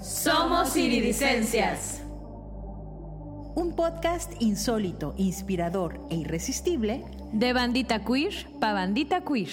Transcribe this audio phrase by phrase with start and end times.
[0.00, 2.00] Somos iridicencias.
[3.54, 7.04] Un podcast insólito, inspirador e irresistible
[7.34, 9.50] De bandita queer pa bandita queer.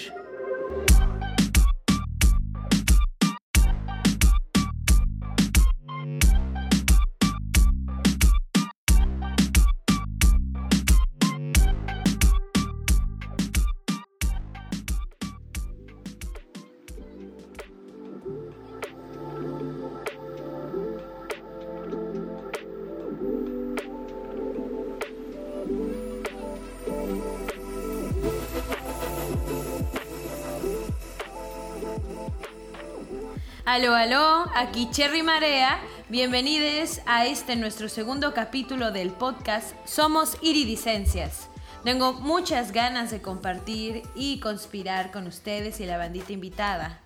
[33.78, 35.80] Aló, aló, aquí Cherry Marea.
[36.10, 41.48] Bienvenidos a este nuestro segundo capítulo del podcast Somos Iridicencias.
[41.84, 47.02] Tengo muchas ganas de compartir y conspirar con ustedes y la bandita invitada.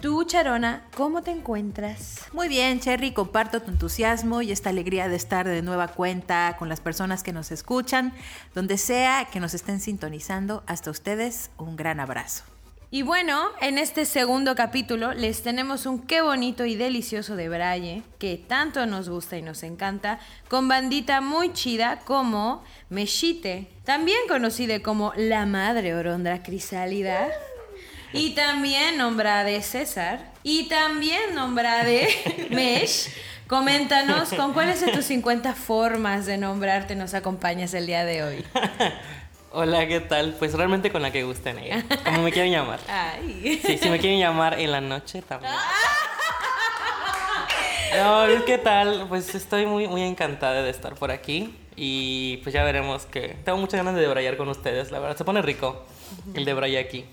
[0.00, 2.22] Tú, Charona, ¿cómo te encuentras?
[2.32, 6.68] Muy bien, Cherry, comparto tu entusiasmo y esta alegría de estar de nueva cuenta con
[6.68, 8.12] las personas que nos escuchan,
[8.56, 10.64] donde sea que nos estén sintonizando.
[10.66, 12.42] Hasta ustedes, un gran abrazo.
[12.94, 18.02] Y bueno, en este segundo capítulo les tenemos un qué bonito y delicioso de Braille,
[18.18, 24.80] que tanto nos gusta y nos encanta, con bandita muy chida como Meshite, también conocida
[24.80, 27.28] como la madre orondra crisálida,
[28.12, 32.10] y también nombrada de César, y también nombrada de
[32.50, 33.08] Mesh.
[33.46, 38.44] Coméntanos con cuáles de tus 50 formas de nombrarte nos acompañas el día de hoy.
[39.54, 40.34] Hola, ¿qué tal?
[40.38, 41.84] Pues realmente con la que gusten ella.
[42.04, 42.80] Como me quieren llamar.
[42.88, 43.60] Ay.
[43.62, 45.52] Sí, si me quieren llamar en la noche también.
[47.94, 49.04] No, ¿qué tal?
[49.06, 51.54] Pues estoy muy, muy encantada de estar por aquí.
[51.76, 55.14] Y pues ya veremos que tengo muchas ganas de debrayar con ustedes, la verdad.
[55.14, 55.84] Se pone rico
[56.32, 57.04] el debraye aquí.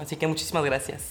[0.00, 1.10] Así que muchísimas gracias.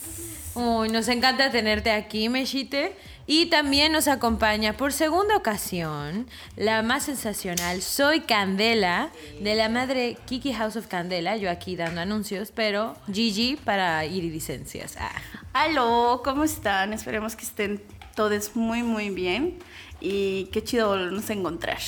[0.56, 2.96] Uy, nos encanta tenerte aquí, Meshite.
[3.26, 10.18] Y también nos acompaña por segunda ocasión la más sensacional Soy Candela de la madre
[10.26, 11.38] Kiki House of Candela.
[11.38, 14.98] Yo aquí dando anuncios, pero Gigi para iridicencias.
[15.00, 15.12] Ah.
[15.54, 16.92] Aló, ¿cómo están?
[16.92, 17.82] Esperemos que estén
[18.14, 19.58] todos muy, muy bien.
[20.02, 21.80] Y qué chido nos encontrar.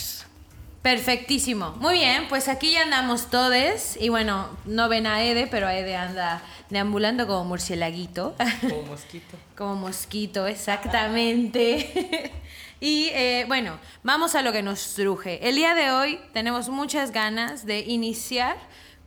[0.85, 1.72] Perfectísimo.
[1.79, 3.97] Muy bien, pues aquí ya andamos todes.
[4.00, 8.36] Y bueno, no ven a Ede, pero Ede anda deambulando como murcielaguito.
[8.62, 9.38] Como mosquito.
[9.58, 12.31] Como mosquito, exactamente.
[12.80, 15.48] y eh, bueno, vamos a lo que nos truje.
[15.48, 18.58] El día de hoy tenemos muchas ganas de iniciar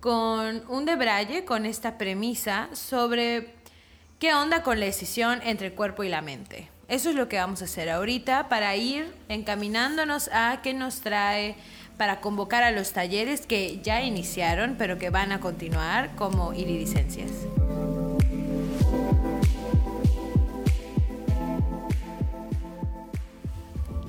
[0.00, 3.54] con un debraye, con esta premisa sobre
[4.18, 6.68] qué onda con la decisión entre el cuerpo y la mente.
[6.88, 11.56] Eso es lo que vamos a hacer ahorita para ir encaminándonos a qué nos trae
[11.98, 17.30] para convocar a los talleres que ya iniciaron, pero que van a continuar como iridicencias.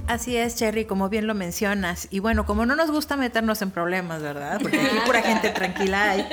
[0.08, 2.08] Así es, Cherry, como bien lo mencionas.
[2.10, 4.60] Y bueno, como no nos gusta meternos en problemas, ¿verdad?
[4.60, 6.28] Porque aquí pura gente tranquila hay.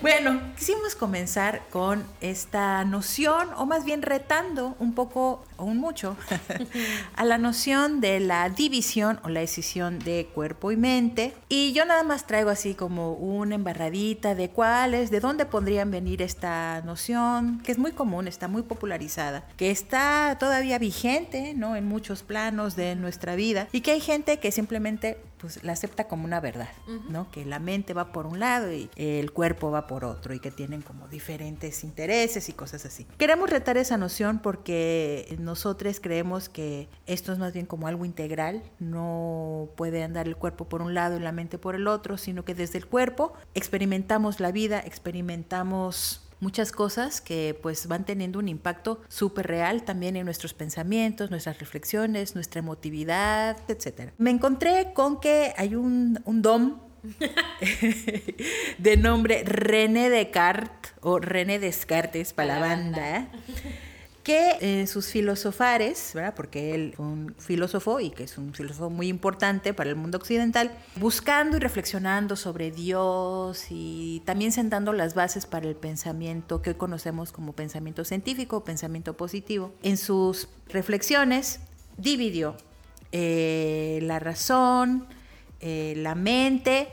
[0.00, 6.16] Bueno, quisimos comenzar con esta noción, o más bien retando un poco un mucho,
[7.16, 11.34] a la noción de la división o la decisión de cuerpo y mente.
[11.48, 16.22] Y yo nada más traigo así como una embarradita de cuáles, de dónde podrían venir
[16.22, 21.76] esta noción, que es muy común, está muy popularizada, que está todavía vigente, ¿no?
[21.76, 26.06] En muchos planos de nuestra vida y que hay gente que simplemente pues la acepta
[26.06, 26.68] como una verdad,
[27.08, 27.28] ¿no?
[27.32, 30.52] Que la mente va por un lado y el cuerpo va por otro y que
[30.52, 33.08] tienen como diferentes intereses y cosas así.
[33.18, 38.62] Queremos retar esa noción porque nosotros creemos que esto es más bien como algo integral,
[38.78, 42.42] no puede andar el cuerpo por un lado y la mente por el otro, sino
[42.42, 48.48] que desde el cuerpo experimentamos la vida, experimentamos muchas cosas que pues van teniendo un
[48.48, 54.12] impacto súper real también en nuestros pensamientos, nuestras reflexiones, nuestra emotividad, etc.
[54.16, 56.78] Me encontré con que hay un, un dom
[58.78, 63.28] de nombre René Descartes o René Descartes para la banda
[64.22, 66.34] que en sus filosofares, ¿verdad?
[66.34, 70.18] porque él fue un filósofo y que es un filósofo muy importante para el mundo
[70.18, 76.70] occidental, buscando y reflexionando sobre Dios y también sentando las bases para el pensamiento que
[76.70, 79.72] hoy conocemos como pensamiento científico, pensamiento positivo.
[79.82, 81.60] En sus reflexiones
[81.96, 82.56] dividió
[83.10, 85.06] eh, la razón,
[85.60, 86.88] eh, la mente,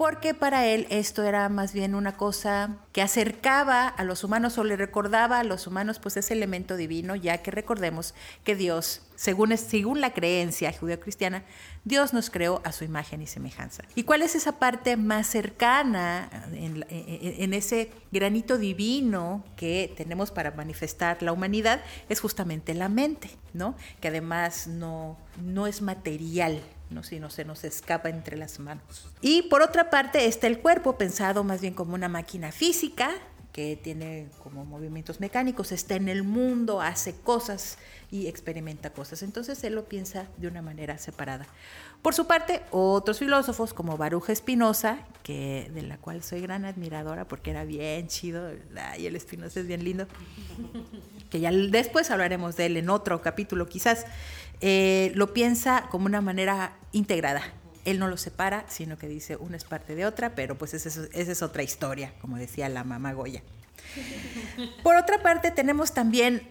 [0.00, 4.64] porque para él esto era más bien una cosa que acercaba a los humanos o
[4.64, 9.54] le recordaba a los humanos pues ese elemento divino, ya que recordemos que Dios, según,
[9.58, 11.44] según la creencia judeocristiana,
[11.84, 13.82] Dios nos creó a su imagen y semejanza.
[13.94, 20.52] ¿Y cuál es esa parte más cercana en, en ese granito divino que tenemos para
[20.52, 21.82] manifestar la humanidad?
[22.08, 23.74] Es justamente la mente, ¿no?
[24.00, 27.02] Que además no, no es material, ¿no?
[27.02, 29.08] si no se nos escapa entre las manos.
[29.20, 33.10] Y por otra parte está el cuerpo pensado más bien como una máquina física
[33.52, 37.78] que tiene como movimientos mecánicos, está en el mundo, hace cosas
[38.10, 39.22] y experimenta cosas.
[39.22, 41.46] Entonces él lo piensa de una manera separada.
[42.02, 47.26] Por su parte, otros filósofos como Baruch Espinosa, que de la cual soy gran admiradora
[47.26, 48.50] porque era bien chido,
[48.98, 50.06] y el Espinosa es bien lindo,
[51.28, 54.06] que ya después hablaremos de él en otro capítulo quizás,
[54.60, 57.42] eh, lo piensa como una manera integrada.
[57.84, 61.06] Él no lo separa, sino que dice una es parte de otra, pero pues esa
[61.12, 63.42] es, otra historia, como decía la mamá Goya.
[64.82, 66.46] Por otra parte, tenemos también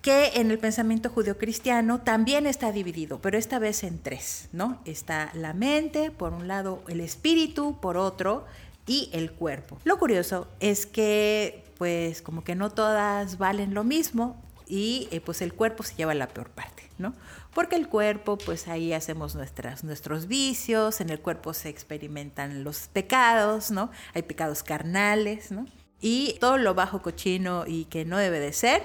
[0.00, 4.80] que en el pensamiento judeocristiano también está dividido, pero esta vez en tres, ¿no?
[4.84, 8.44] Está la mente, por un lado el espíritu, por otro,
[8.84, 9.78] y el cuerpo.
[9.84, 14.36] Lo curioso es que, pues, como que no todas valen lo mismo
[14.66, 17.14] y eh, pues el cuerpo se lleva la peor parte, ¿no?
[17.54, 22.88] Porque el cuerpo, pues ahí hacemos nuestras, nuestros vicios, en el cuerpo se experimentan los
[22.88, 23.90] pecados, ¿no?
[24.14, 25.66] Hay pecados carnales, ¿no?
[26.00, 28.82] Y todo lo bajo cochino y que no debe de ser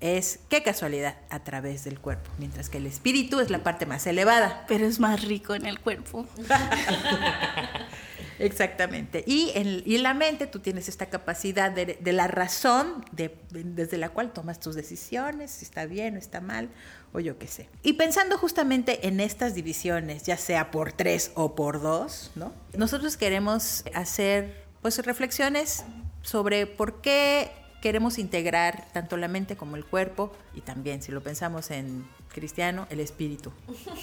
[0.00, 4.06] es, qué casualidad, a través del cuerpo, mientras que el espíritu es la parte más
[4.06, 4.64] elevada.
[4.66, 6.26] Pero es más rico en el cuerpo.
[8.38, 9.22] Exactamente.
[9.26, 14.58] Y en, la mente tú tienes esta capacidad de, la razón, desde la cual tomas
[14.58, 16.70] tus decisiones, si está bien o está mal,
[17.12, 17.68] o yo qué sé.
[17.82, 22.52] Y pensando justamente en estas divisiones, ya sea por tres o por dos, ¿no?
[22.76, 25.84] Nosotros queremos hacer pues reflexiones
[26.22, 31.22] sobre por qué queremos integrar tanto la mente como el cuerpo y también, si lo
[31.22, 33.52] pensamos en cristiano, el espíritu.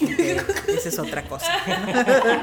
[0.68, 1.52] Esa es otra cosa.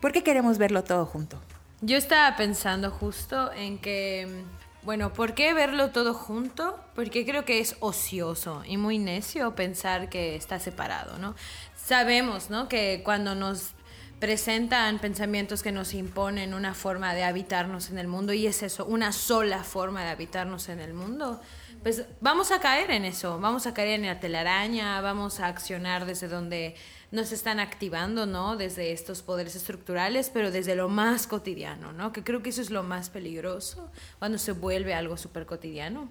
[0.00, 1.38] ¿Por qué queremos verlo todo junto?
[1.82, 4.44] Yo estaba pensando justo en que,
[4.82, 6.78] bueno, ¿por qué verlo todo junto?
[6.94, 11.34] Porque creo que es ocioso y muy necio pensar que está separado, ¿no?
[11.76, 12.68] Sabemos, ¿no?
[12.68, 13.74] Que cuando nos
[14.20, 18.84] presentan pensamientos que nos imponen una forma de habitarnos en el mundo y es eso,
[18.84, 21.40] una sola forma de habitarnos en el mundo,
[21.82, 26.04] pues vamos a caer en eso, vamos a caer en la telaraña, vamos a accionar
[26.04, 26.76] desde donde
[27.10, 28.56] nos están activando, ¿no?
[28.56, 32.12] Desde estos poderes estructurales, pero desde lo más cotidiano, ¿no?
[32.12, 36.08] Que creo que eso es lo más peligroso cuando se vuelve algo súper cotidiano.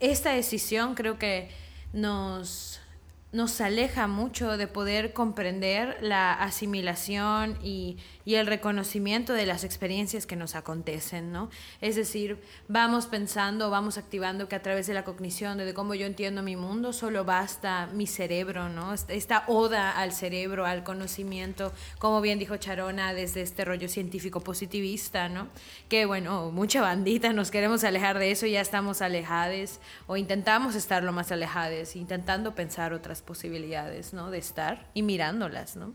[0.00, 1.50] Esta decisión creo que
[1.92, 2.80] nos
[3.30, 7.98] nos aleja mucho de poder comprender la asimilación y,
[8.28, 11.48] el reconocimiento de las experiencias que nos acontecen, ¿no?
[11.80, 12.38] Es decir,
[12.68, 16.54] vamos pensando, vamos activando que a través de la cognición, de cómo yo entiendo mi
[16.54, 18.92] mundo, solo basta mi cerebro, ¿no?
[18.92, 25.30] Esta oda al cerebro, al conocimiento, como bien dijo Charona, desde este rollo científico positivista,
[25.30, 25.48] ¿no?
[25.88, 30.74] Que bueno, mucha bandita nos queremos alejar de eso y ya estamos alejados o intentamos
[30.74, 34.30] estar lo más alejados, intentando pensar otras posibilidades, ¿no?
[34.30, 35.92] De estar y mirándolas, ¿no?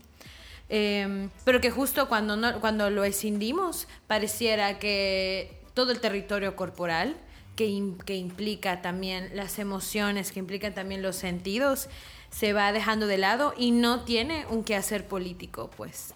[0.68, 7.16] Em, pero que justo cuando, no, cuando lo escindimos, pareciera que todo el territorio corporal,
[7.56, 11.88] que, que implica también las emociones, que implican también los sentidos,
[12.34, 16.14] se va dejando de lado y no tiene un quehacer político, pues.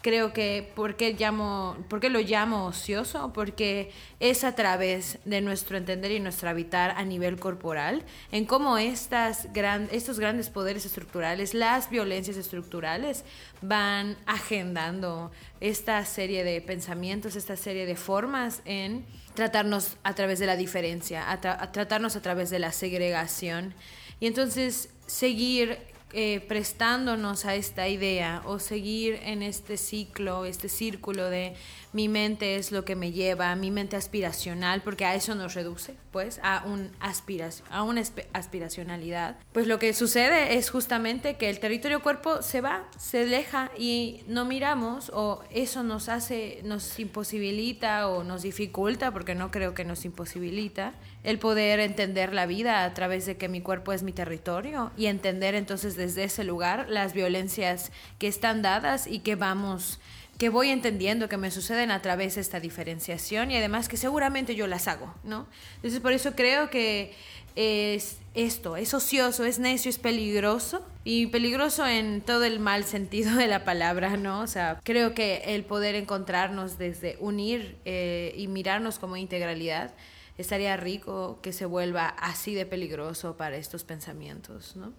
[0.00, 3.34] Creo que, ¿por qué, llamo, ¿por lo llamo ocioso?
[3.34, 8.78] Porque es a través de nuestro entender y nuestro habitar a nivel corporal, en cómo
[8.78, 13.24] estas gran, estos grandes poderes estructurales, las violencias estructurales,
[13.60, 20.46] van agendando esta serie de pensamientos, esta serie de formas en tratarnos a través de
[20.46, 21.40] la diferencia, a
[21.72, 23.74] tratarnos a través de la segregación.
[24.20, 25.78] Y entonces seguir
[26.12, 31.54] eh, prestándonos a esta idea o seguir en este ciclo, este círculo de
[31.92, 35.94] mi mente es lo que me lleva, mi mente aspiracional, porque a eso nos reduce,
[36.10, 38.02] pues, a, un aspiración, a una
[38.32, 39.36] aspiracionalidad.
[39.52, 44.22] Pues lo que sucede es justamente que el territorio cuerpo se va, se aleja y
[44.26, 49.84] no miramos o eso nos hace, nos imposibilita o nos dificulta, porque no creo que
[49.84, 54.12] nos imposibilita, el poder entender la vida a través de que mi cuerpo es mi
[54.12, 60.00] territorio y entender entonces desde ese lugar las violencias que están dadas y que vamos
[60.38, 64.54] que voy entendiendo que me suceden a través de esta diferenciación y además que seguramente
[64.54, 65.46] yo las hago, ¿no?
[65.76, 67.12] Entonces por eso creo que
[67.56, 73.36] es esto, es ocioso, es necio, es peligroso y peligroso en todo el mal sentido
[73.36, 74.40] de la palabra, ¿no?
[74.40, 79.92] O sea, creo que el poder encontrarnos desde unir eh, y mirarnos como integralidad
[80.40, 84.92] estaría rico que se vuelva así de peligroso para estos pensamientos, ¿no?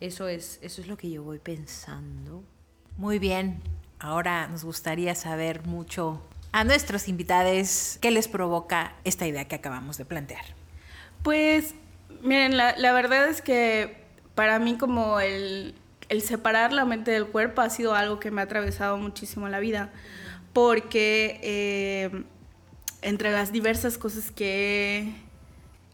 [0.00, 2.42] Eso es, eso es lo que yo voy pensando.
[2.96, 3.60] Muy bien,
[3.98, 9.98] ahora nos gustaría saber mucho a nuestros invitados qué les provoca esta idea que acabamos
[9.98, 10.44] de plantear.
[11.22, 11.74] Pues,
[12.22, 14.04] miren, la, la verdad es que
[14.34, 15.74] para mí como el,
[16.08, 19.58] el, separar la mente del cuerpo ha sido algo que me ha atravesado muchísimo la
[19.58, 19.90] vida,
[20.52, 22.24] porque eh,
[23.02, 25.12] entre las diversas cosas que he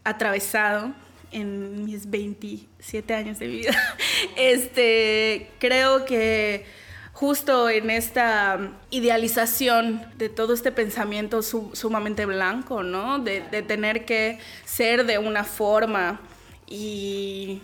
[0.04, 0.92] atravesado
[1.30, 3.72] en mis 27 años de vida,
[4.36, 6.64] este, creo que
[7.12, 13.18] justo en esta idealización de todo este pensamiento sumamente blanco, ¿no?
[13.18, 16.20] De, de, tener que ser de una forma
[16.66, 17.62] y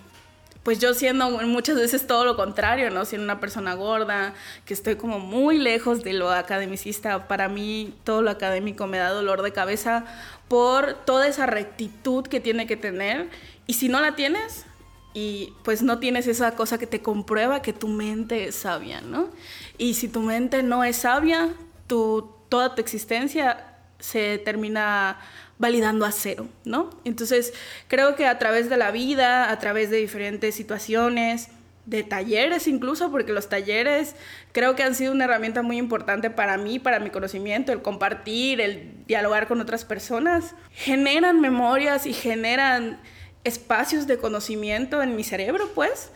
[0.62, 3.04] pues yo siendo muchas veces todo lo contrario, ¿no?
[3.04, 8.22] Siendo una persona gorda, que estoy como muy lejos de lo academicista, para mí todo
[8.22, 10.04] lo académico me da dolor de cabeza
[10.48, 13.28] por toda esa rectitud que tiene que tener
[13.66, 14.66] y si no la tienes,
[15.12, 19.28] y pues no tienes esa cosa que te comprueba que tu mente es sabia, ¿no?
[19.76, 21.50] Y si tu mente no es sabia,
[21.86, 23.66] tu, toda tu existencia
[23.98, 25.18] se termina
[25.60, 26.90] validando a cero, ¿no?
[27.04, 27.52] Entonces,
[27.86, 31.48] creo que a través de la vida, a través de diferentes situaciones,
[31.84, 34.14] de talleres incluso, porque los talleres
[34.52, 38.60] creo que han sido una herramienta muy importante para mí, para mi conocimiento, el compartir,
[38.60, 42.98] el dialogar con otras personas, generan memorias y generan
[43.44, 46.10] espacios de conocimiento en mi cerebro, pues,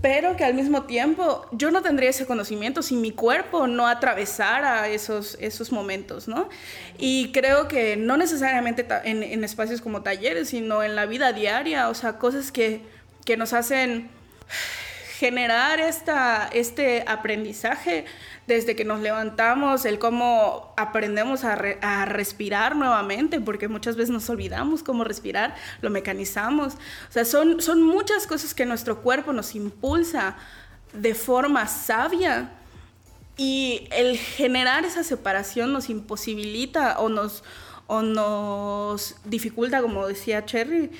[0.00, 4.88] pero que al mismo tiempo yo no tendría ese conocimiento si mi cuerpo no atravesara
[4.88, 6.48] esos, esos momentos, ¿no?
[6.98, 11.88] Y creo que no necesariamente en, en espacios como talleres, sino en la vida diaria,
[11.88, 12.82] o sea, cosas que,
[13.24, 14.10] que nos hacen
[15.18, 18.06] generar esta, este aprendizaje
[18.50, 21.52] desde que nos levantamos, el cómo aprendemos a,
[21.82, 26.74] a, respirar nuevamente, porque muchas veces nos olvidamos cómo respirar, lo mecanizamos.
[26.74, 30.36] O sea, son, son muchas cosas que nuestro cuerpo nos impulsa
[30.92, 32.50] de forma sabia.
[33.36, 37.44] Y el generar esa separación nos imposibilita o nos,
[37.86, 40.90] o nos dificulta, como decía Cherry,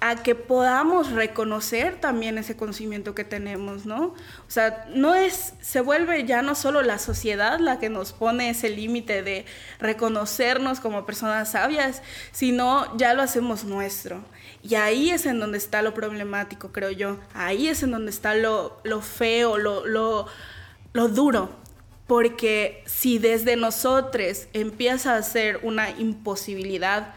[0.00, 4.06] a que podamos reconocer también ese conocimiento que tenemos, ¿no?
[4.06, 8.48] O sea, no es, se vuelve ya no solo la sociedad la que nos pone
[8.48, 9.44] ese límite de
[9.78, 12.02] reconocernos como personas sabias,
[12.32, 14.24] sino ya lo hacemos nuestro.
[14.62, 17.18] Y ahí es en donde está lo problemático, creo yo.
[17.34, 20.26] Ahí es en donde está lo, lo feo, lo, lo,
[20.94, 21.50] lo duro.
[22.06, 27.14] Porque si desde nosotros empieza a ser una imposibilidad,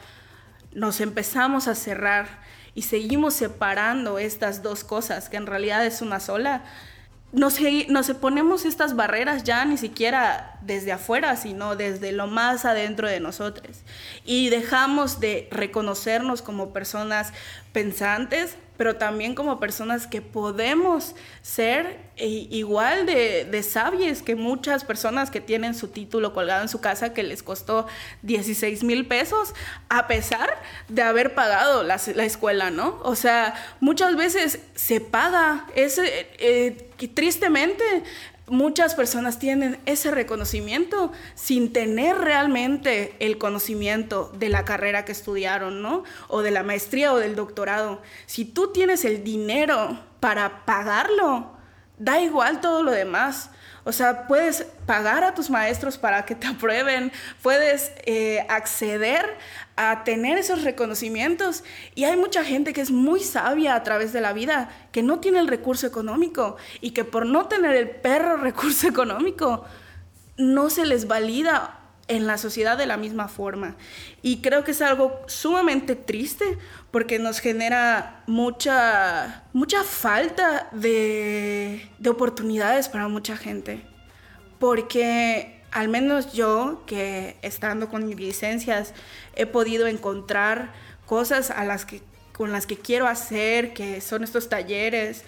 [0.73, 2.42] nos empezamos a cerrar
[2.75, 6.63] y seguimos separando estas dos cosas, que en realidad es una sola,
[7.31, 7.57] nos,
[7.89, 13.19] nos ponemos estas barreras ya ni siquiera desde afuera, sino desde lo más adentro de
[13.19, 13.77] nosotros.
[14.23, 17.33] Y dejamos de reconocernos como personas
[17.71, 25.31] pensantes, pero también como personas que podemos ser igual de, de sabias que muchas personas
[25.31, 27.87] que tienen su título colgado en su casa que les costó
[28.21, 29.53] 16 mil pesos,
[29.89, 32.99] a pesar de haber pagado la, la, escuela, ¿no?
[33.03, 37.83] O sea, muchas veces se paga, es, eh, eh, tristemente
[38.47, 45.81] muchas personas tienen ese reconocimiento sin tener realmente el conocimiento de la carrera que estudiaron,
[45.81, 46.03] ¿no?
[46.27, 48.01] O de la maestría o del doctorado.
[48.25, 51.51] Si tú tienes el dinero para pagarlo,
[51.97, 53.49] da igual todo lo demás.
[53.85, 57.11] O sea, puedes pagar a tus maestros para que te aprueben,
[57.41, 59.25] puedes eh, acceder
[59.75, 61.63] a tener esos reconocimientos.
[61.95, 65.19] Y hay mucha gente que es muy sabia a través de la vida, que no
[65.19, 69.65] tiene el recurso económico y que por no tener el perro recurso económico,
[70.37, 73.75] no se les valida en la sociedad de la misma forma.
[74.21, 76.57] Y creo que es algo sumamente triste
[76.91, 83.85] porque nos genera mucha, mucha falta de, de oportunidades para mucha gente.
[84.59, 88.93] Porque al menos yo, que estando con mis licencias,
[89.35, 90.71] he podido encontrar
[91.05, 95.23] cosas a las que, con las que quiero hacer, que son estos talleres.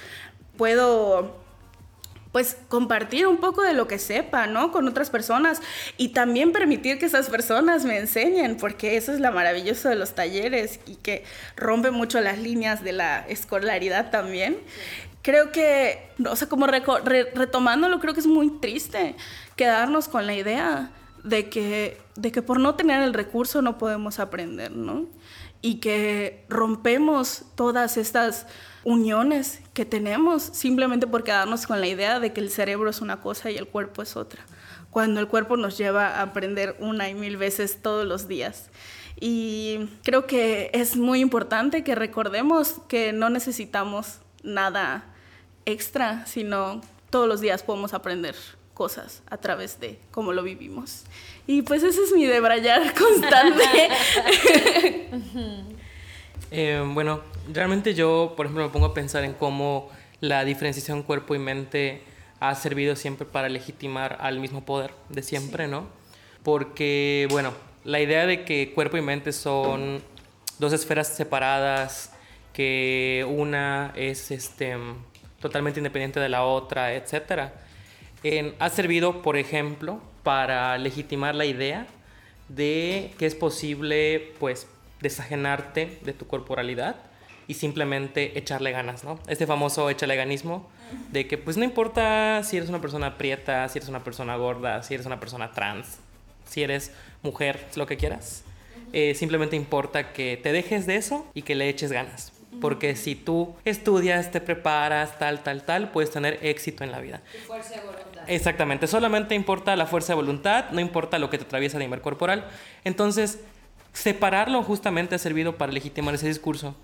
[0.58, 1.45] Puedo
[2.36, 4.74] pues compartir un poco de lo que sepa, ¿no?
[4.74, 5.62] Con otras personas
[5.96, 10.16] y también permitir que esas personas me enseñen, porque eso es lo maravilloso de los
[10.16, 11.24] talleres y que
[11.56, 14.58] rompe mucho las líneas de la escolaridad también.
[15.22, 19.16] Creo que, o sea, como re, re, retomándolo, creo que es muy triste
[19.56, 20.92] quedarnos con la idea
[21.24, 25.06] de que, de que por no tener el recurso no podemos aprender, ¿no?
[25.62, 28.46] Y que rompemos todas estas
[28.84, 33.20] uniones que tenemos simplemente por quedarnos con la idea de que el cerebro es una
[33.20, 34.44] cosa y el cuerpo es otra,
[34.90, 38.70] cuando el cuerpo nos lleva a aprender una y mil veces todos los días.
[39.20, 45.14] Y creo que es muy importante que recordemos que no necesitamos nada
[45.66, 46.80] extra, sino
[47.10, 48.36] todos los días podemos aprender
[48.74, 51.04] cosas a través de cómo lo vivimos.
[51.48, 53.90] Y pues ese es mi debrayar constante.
[56.52, 57.22] Eh, bueno,
[57.54, 59.90] realmente yo, por ejemplo, me pongo a pensar en cómo
[60.22, 62.02] la diferenciación cuerpo y mente
[62.40, 65.88] ha servido siempre para legitimar al mismo poder de siempre, ¿no?
[66.44, 70.02] Porque, bueno, la idea de que cuerpo y mente son
[70.60, 72.14] dos esferas separadas,
[72.54, 74.78] que una es este,
[75.40, 77.52] totalmente independiente de la otra, etc.
[78.60, 81.88] ha servido, por ejemplo, para legitimar la idea
[82.48, 84.68] de que es posible, pues,
[85.02, 86.96] desajenarte de tu corporalidad
[87.48, 89.20] y simplemente echarle ganas, ¿no?
[89.28, 90.68] Este famoso echaleganismo
[91.12, 94.84] de que pues no importa si eres una persona prieta, si eres una persona gorda,
[94.84, 96.00] si eres una persona trans,
[96.46, 98.44] si eres mujer, lo que quieras.
[98.94, 102.32] Eh, simplemente importa que te dejes de eso y que le eches ganas.
[102.62, 107.22] Porque si tú estudias, te preparas, tal, tal, tal, puedes tener éxito en la vida.
[107.46, 108.24] fuerza de voluntad.
[108.28, 112.00] Exactamente, solamente importa la fuerza de voluntad, no importa lo que te atraviesa a nivel
[112.00, 112.46] corporal.
[112.86, 113.40] Entonces,
[113.92, 116.76] separarlo justamente ha servido para legitimar ese discurso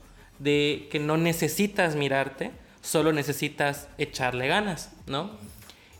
[0.41, 5.31] de que no necesitas mirarte, solo necesitas echarle ganas, ¿no?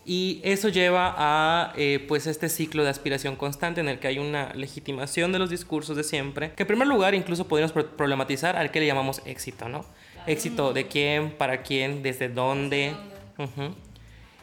[0.04, 4.18] Y eso lleva a eh, pues este ciclo de aspiración constante en el que hay
[4.18, 8.72] una legitimación de los discursos de siempre, que en primer lugar incluso podríamos problematizar al
[8.72, 9.86] que le llamamos éxito, ¿no?
[10.26, 12.94] Éxito de quién, para quién, desde dónde.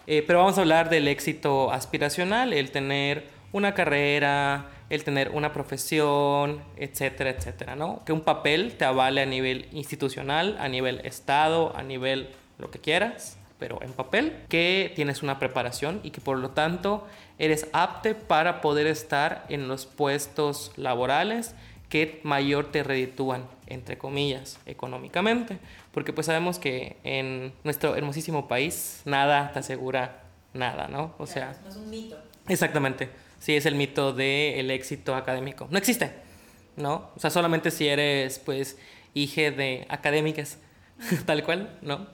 [0.06, 5.52] Eh, pero vamos a hablar del éxito aspiracional, el tener una carrera, el tener una
[5.52, 8.04] profesión, etcétera, etcétera, ¿no?
[8.04, 12.78] Que un papel te avale a nivel institucional, a nivel Estado, a nivel lo que
[12.78, 17.06] quieras pero en papel, que tienes una preparación y que por lo tanto
[17.38, 21.54] eres apte para poder estar en los puestos laborales
[21.88, 25.58] que mayor te reditúan, entre comillas, económicamente.
[25.92, 31.14] Porque pues sabemos que en nuestro hermosísimo país nada te asegura nada, ¿no?
[31.18, 31.56] O sea...
[31.66, 32.18] Es un mito.
[32.46, 33.08] Exactamente.
[33.38, 35.68] Sí, es el mito del éxito académico.
[35.70, 36.12] No existe,
[36.76, 37.10] ¿no?
[37.16, 38.78] O sea, solamente si eres, pues,
[39.14, 40.58] hija de académicas,
[41.26, 42.06] tal cual, ¿no?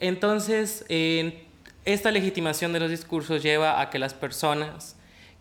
[0.00, 0.84] Entonces,
[1.84, 4.96] esta legitimación de los discursos lleva a que las personas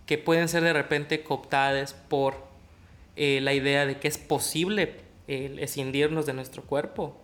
[0.05, 2.45] que pueden ser de repente cooptadas por
[3.15, 7.15] eh, la idea de que es posible eh, escindirnos de nuestro cuerpo,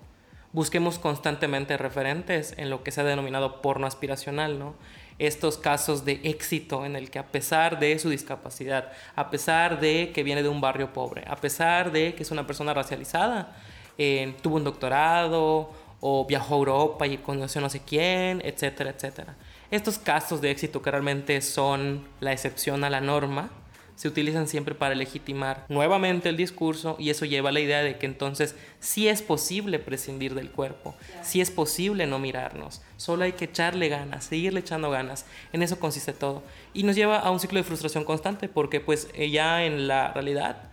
[0.52, 4.76] busquemos constantemente referentes en lo que se ha denominado porno aspiracional, ¿no?
[5.20, 10.12] Estos casos de éxito en el que a pesar de su discapacidad, a pesar de
[10.14, 13.56] que viene de un barrio pobre, a pesar de que es una persona racializada,
[13.98, 19.36] eh, tuvo un doctorado o viajó a Europa y conoció no sé quién, etcétera, etcétera.
[19.72, 23.50] Estos casos de éxito que realmente son la excepción a la norma,
[23.98, 27.98] se utilizan siempre para legitimar nuevamente el discurso y eso lleva a la idea de
[27.98, 33.34] que entonces sí es posible prescindir del cuerpo, sí es posible no mirarnos, solo hay
[33.34, 36.44] que echarle ganas, seguirle echando ganas, en eso consiste todo.
[36.76, 40.70] Y nos lleva a un ciclo de frustración constante porque pues ya en la realidad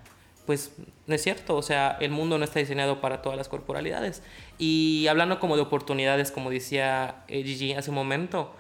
[0.47, 0.73] pues
[1.07, 4.23] no es cierto, o sea, el mundo no está diseñado para todas las corporalidades.
[4.59, 8.55] Y hablando como de oportunidades, como decía eh, Gigi hace un momento,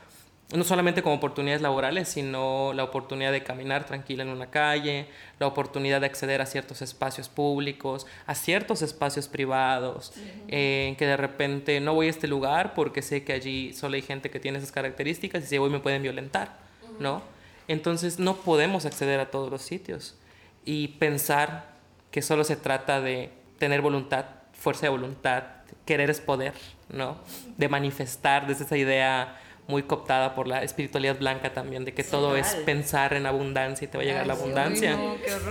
[0.52, 5.06] no solamente como oportunidades laborales, sino la oportunidad de caminar tranquila en una calle,
[5.38, 10.12] la oportunidad de acceder a ciertos espacios públicos, a ciertos espacios privados,
[10.48, 14.02] en que de repente no voy a este lugar porque sé que allí solo hay
[14.02, 16.56] gente que tiene esas características y si voy me pueden violentar,
[16.98, 17.22] ¿no?
[17.66, 20.16] Entonces no podemos acceder a todos los sitios
[20.64, 21.72] y pensar
[22.10, 25.44] que solo se trata de tener voluntad, fuerza de voluntad,
[25.86, 26.52] querer es poder,
[26.90, 27.16] ¿no?
[27.56, 32.36] De manifestar desde esa idea muy cooptada por la espiritualidad blanca también, de que todo
[32.36, 34.98] es pensar en abundancia y te va a llegar la abundancia.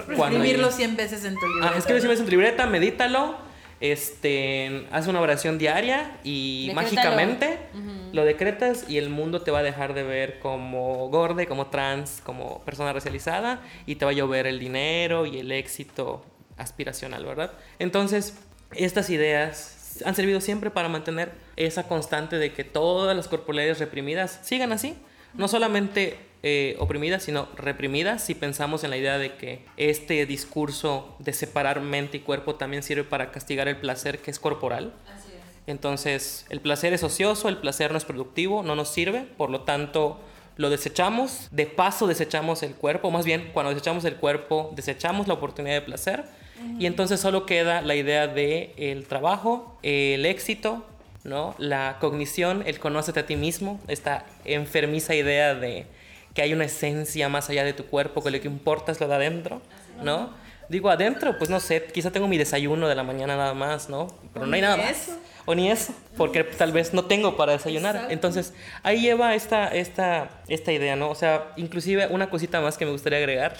[0.09, 1.73] Escribirlo 100 veces en tu libreta.
[1.73, 3.35] Ah, escribe 100 veces en tu libreta, medítalo,
[3.83, 7.59] este, haz una oración diaria y mágicamente
[8.13, 12.21] lo decretas y el mundo te va a dejar de ver como gorde, como trans,
[12.23, 16.23] como persona racializada y te va a llover el dinero y el éxito
[16.55, 17.51] aspiracional, ¿verdad?
[17.79, 18.37] Entonces,
[18.73, 24.39] estas ideas han servido siempre para mantener esa constante de que todas las corporalidades reprimidas
[24.43, 24.95] sigan así,
[25.33, 31.15] no solamente eh, oprimidas, sino reprimidas, si pensamos en la idea de que este discurso
[31.19, 34.93] de separar mente y cuerpo también sirve para castigar el placer que es corporal.
[35.07, 35.39] Así es.
[35.67, 39.61] Entonces, el placer es ocioso, el placer no es productivo, no nos sirve, por lo
[39.61, 40.19] tanto,
[40.57, 45.33] lo desechamos, de paso desechamos el cuerpo, más bien cuando desechamos el cuerpo desechamos la
[45.35, 46.25] oportunidad de placer
[46.79, 50.85] y entonces solo queda la idea de el trabajo, el éxito,
[51.23, 51.55] ¿no?
[51.57, 55.85] La cognición, el conócete a ti mismo, esta enfermiza idea de
[56.33, 59.07] que hay una esencia más allá de tu cuerpo, que lo que importa es lo
[59.07, 59.61] de adentro,
[60.03, 60.31] ¿no?
[60.69, 64.07] Digo, adentro, pues no sé, quizá tengo mi desayuno de la mañana nada más, ¿no?
[64.33, 65.17] Pero no hay nada más.
[65.45, 68.07] O ni eso, porque tal vez no tengo para desayunar.
[68.09, 71.09] Entonces, ahí lleva esta, esta, esta idea, ¿no?
[71.09, 73.57] O sea, inclusive una cosita más que me gustaría agregar.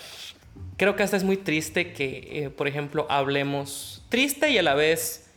[0.78, 4.74] Creo que hasta es muy triste que, eh, por ejemplo, hablemos triste y a la
[4.74, 5.28] vez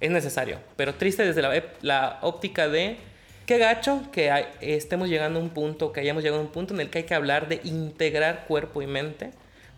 [0.00, 2.96] es necesario, pero triste desde la, la óptica de
[3.46, 6.80] qué gacho que estemos llegando a un punto, que hayamos llegado a un punto en
[6.80, 9.30] el que hay que hablar de integrar cuerpo y mente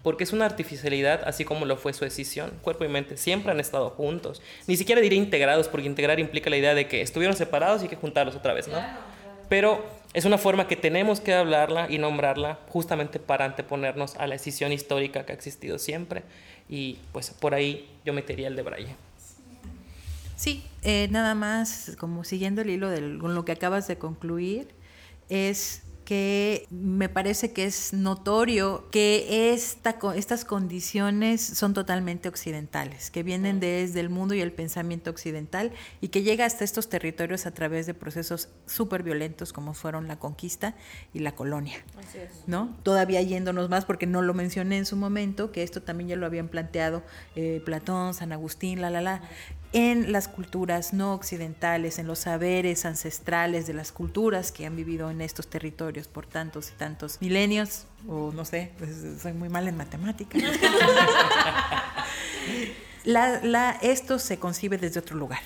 [0.07, 2.53] porque es una artificialidad, así como lo fue su decisión.
[2.63, 4.41] Cuerpo y mente siempre han estado juntos.
[4.69, 7.89] Ni siquiera diré integrados, porque integrar implica la idea de que estuvieron separados y hay
[7.89, 8.79] que juntarlos otra vez, ¿no?
[9.49, 9.85] Pero
[10.17, 14.73] es una forma que tenemos que hablarla y nombrarla justamente para anteponernos a la decisión
[14.73, 16.23] histórica que ha existido siempre.
[16.71, 18.97] Y pues por ahí yo metería el de Braille.
[20.35, 24.69] Sí, eh, nada más, como siguiendo el hilo de lo que acabas de concluir,
[25.29, 33.25] es que me parece que es notorio que esta, estas condiciones son totalmente occidentales, que
[33.25, 37.51] vienen desde el mundo y el pensamiento occidental y que llega hasta estos territorios a
[37.51, 40.77] través de procesos súper violentos como fueron la conquista
[41.13, 41.85] y la colonia.
[42.47, 42.77] ¿no?
[42.85, 46.25] Todavía yéndonos más, porque no lo mencioné en su momento, que esto también ya lo
[46.25, 47.03] habían planteado
[47.35, 49.23] eh, Platón, San Agustín, la, la, la,
[49.77, 55.11] en las culturas no occidentales, en los saberes ancestrales de las culturas que han vivido
[55.11, 59.69] en estos territorios por tantos y tantos milenios, o no sé, pues, soy muy mal
[59.69, 60.43] en matemáticas.
[63.83, 65.43] esto se concibe desde otro lugar.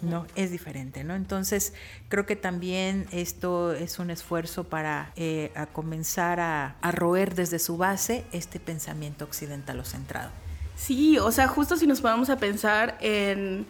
[0.00, 0.26] ¿no?
[0.34, 1.14] Es diferente, ¿no?
[1.14, 1.72] Entonces,
[2.08, 7.76] creo que también esto es un esfuerzo para eh, comenzar a, a roer desde su
[7.76, 10.30] base este pensamiento occidental o centrado.
[10.74, 13.66] Sí, o sea, justo si nos ponemos a pensar en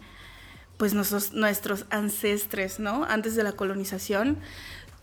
[0.77, 3.05] pues nuestros, nuestros ancestres, ¿no?
[3.05, 4.39] Antes de la colonización,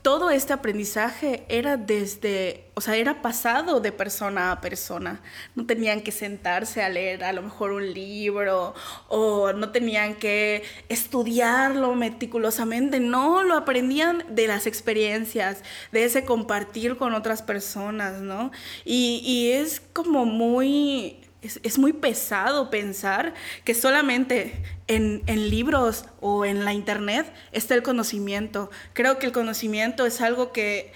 [0.03, 5.21] todo este aprendizaje era desde, o sea, era pasado de persona a persona.
[5.55, 8.75] No tenían que sentarse a leer a lo mejor un libro
[9.09, 15.63] o no tenían que estudiarlo meticulosamente, no, lo aprendían de las experiencias,
[15.93, 18.51] de ese compartir con otras personas, ¿no?
[18.85, 26.65] Y, y es como muy es, muy pesado pensar que solamente en, libros o en
[26.65, 28.71] la internet está el conocimiento.
[28.93, 30.93] Creo que el conocimiento es algo que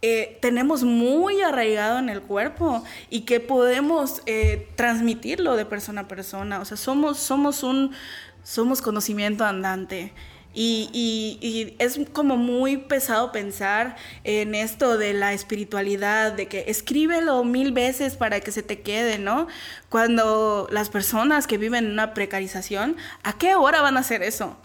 [0.00, 6.08] eh, tenemos muy arraigado en el cuerpo y que podemos eh, transmitirlo de persona a
[6.08, 6.60] persona.
[6.60, 7.92] O sea, somos, somos un
[8.44, 10.12] somos conocimiento andante.
[10.60, 13.94] Y, es como muy pesado pensar
[14.24, 19.20] en esto de la espiritualidad, de que escríbelo mil veces para que se te quede,
[19.20, 19.46] ¿no?
[19.88, 24.56] Cuando las personas que viven en una precarización, ¿a qué hora van a hacer eso?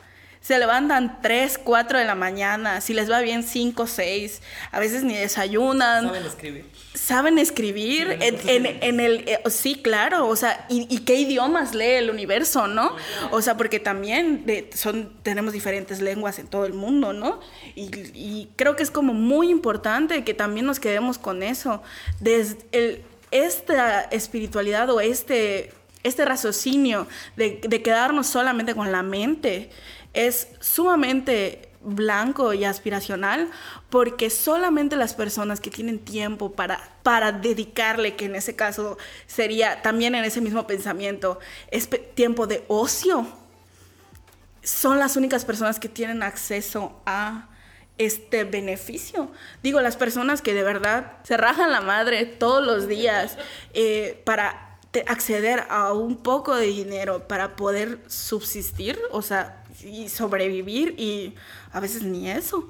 [0.44, 5.06] Se levantan 3, 4 de la mañana, si les va bien 5, 6, a veces
[5.06, 6.08] ni desayunan.
[6.08, 6.66] Saben escribir.
[6.94, 9.24] Saben escribir en, el...
[9.26, 12.94] Eh, sí, claro, o sea, y, qué idiomas lee el universo, ¿no?
[13.32, 17.40] O sea, porque también son, tenemos diferentes lenguas en todo el mundo, ¿no?
[17.76, 21.82] Y, creo que es como muy importante que también nos quedemos con eso.
[22.20, 23.02] Desde el,
[23.32, 25.72] esta espiritualidad o este,
[26.04, 29.70] este raciocinio de, de quedarnos solamente con la mente
[30.14, 33.50] es sumamente blanco y aspiracional
[33.90, 38.98] porque solamente las personas que tienen tiempo para, para dedicarle, que en ese caso
[39.28, 41.40] sería también en ese mismo pensamiento,
[41.72, 43.28] es tiempo de ocio,
[44.64, 47.50] son las únicas personas que tienen acceso a
[47.98, 49.30] este beneficio.
[49.62, 53.38] Digo, las personas que de verdad se rajan la madre todos los días
[53.74, 60.96] eh, para acceder a un poco de dinero para poder subsistir, o sea, y sobrevivir
[60.98, 61.34] y
[61.72, 62.70] a veces ni eso.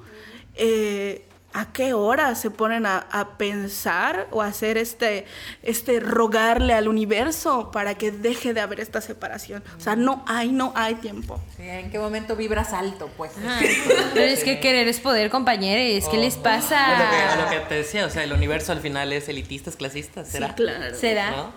[0.54, 1.24] Eh,
[1.56, 5.24] ¿A qué hora se ponen a, pensar o a hacer este,
[5.62, 9.62] este rogarle al universo para que deje de haber esta separación?
[9.76, 11.40] O sea, no hay, no hay tiempo.
[11.60, 13.30] ¿En qué momento vibras alto, pues?
[14.14, 16.08] Pero es que querer es poder, compañeros.
[16.08, 16.42] ¿Qué les oh.
[16.42, 17.36] pasa?
[17.36, 20.48] lo, que, te decía, o sea, el universo al final es elitista, es clasista, ¿será?
[20.48, 20.96] Sí, claro.
[20.96, 21.52] ¿Será?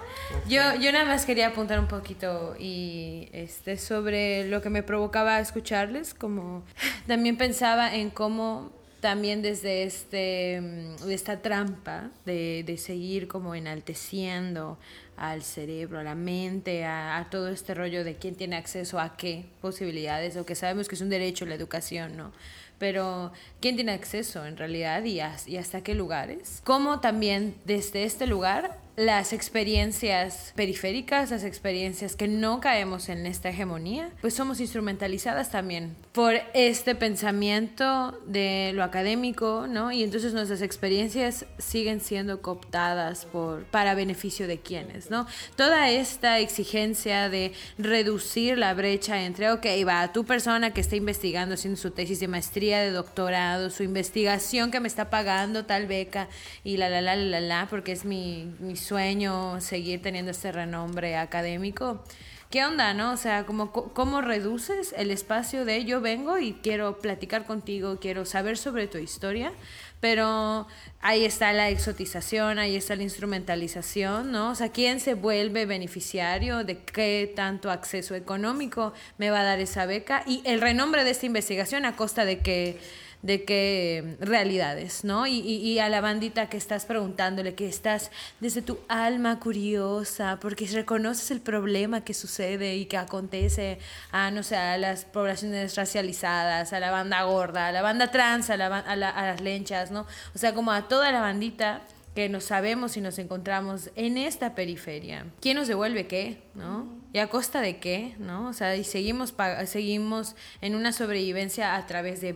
[0.48, 5.40] Yo, yo nada más quería apuntar un poquito y este sobre lo que me provocaba
[5.40, 6.64] escucharles, como
[7.08, 8.78] también pensaba en cómo
[9.08, 10.62] también desde este,
[11.08, 14.78] esta trampa de, de seguir como enalteciendo
[15.16, 19.16] al cerebro, a la mente, a, a, todo este rollo de quién tiene acceso a
[19.16, 22.34] qué posibilidades, o que sabemos que es un derecho la educación, ¿no?
[22.80, 26.62] Pero ¿quién tiene acceso en realidad y, y hasta qué lugares?
[26.66, 33.50] ¿Cómo también desde este lugar las experiencias periféricas, las experiencias que no caemos en esta
[33.50, 39.92] hegemonía, pues somos instrumentalizadas también por este pensamiento de lo académico, ¿no?
[39.92, 45.28] Y entonces nuestras experiencias siguen siendo cooptadas por, para beneficio de quienes, ¿no?
[45.56, 51.54] Toda esta exigencia de reducir la brecha entre, ok, va, tu persona que está investigando,
[51.54, 56.30] haciendo su tesis de maestría, de doctorado, su investigación que me está pagando tal beca
[56.64, 61.18] y la, la, la, la, la, porque es mi, mi sueño seguir teniendo este renombre
[61.18, 62.04] académico.
[62.50, 63.12] ¿Qué onda, no?
[63.12, 68.26] O sea, ¿cómo, ¿cómo reduces el espacio de yo vengo y quiero platicar contigo, quiero
[68.26, 69.52] saber sobre tu historia?
[70.00, 70.66] Pero
[71.02, 74.52] ahí está la exotización, ahí está la instrumentalización, ¿no?
[74.52, 79.60] O sea, ¿quién se vuelve beneficiario de qué tanto acceso económico me va a dar
[79.60, 80.24] esa beca?
[80.26, 82.80] Y el renombre de esta investigación a costa de que
[83.28, 85.28] de qué realidades, ¿no?
[85.28, 88.10] Y, y, a la bandita que estás preguntándole, que estás
[88.40, 93.80] desde tu alma curiosa, porque reconoces el problema que sucede y que acontece
[94.14, 98.50] a, no sé, a las poblaciones racializadas, a la banda gorda, a la banda trans,
[98.50, 100.08] a, la, a, a las lenchas, ¿no?
[100.34, 101.82] O sea, como a toda la bandita
[102.18, 105.28] que nos sabemos y nos encontramos en esta periferia.
[105.40, 106.42] ¿Quién nos devuelve qué?
[106.56, 106.88] ¿No?
[107.14, 108.16] ¿Y a costa de qué?
[108.18, 108.48] ¿No?
[108.48, 109.36] O sea, y seguimos,
[109.68, 112.36] seguimos en una sobrevivencia a través de,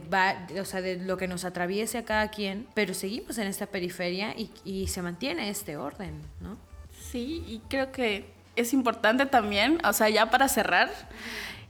[0.59, 4.35] o sea, de lo que nos atraviese a cada quien, pero seguimos en esta periferia
[4.37, 6.57] y, y se mantiene este orden, ¿no?
[7.09, 10.91] Sí, y creo que es importante también, o sea, ya para cerrar,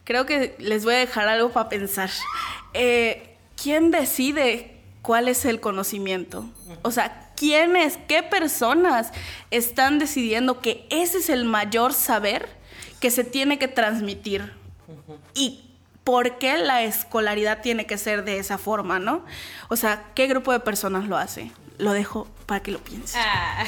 [0.03, 2.09] creo que les voy a dejar algo para pensar.
[2.73, 6.45] Eh, ¿Quién decide cuál es el conocimiento?
[6.81, 9.11] O sea, quiénes, qué personas
[9.49, 12.47] están decidiendo que ese es el mayor saber
[12.99, 14.53] que se tiene que transmitir.
[15.33, 15.71] Y
[16.03, 19.25] por qué la escolaridad tiene que ser de esa forma, ¿no?
[19.69, 21.51] O sea, ¿qué grupo de personas lo hace?
[21.79, 23.19] Lo dejo para que lo piensen.
[23.25, 23.65] Ah.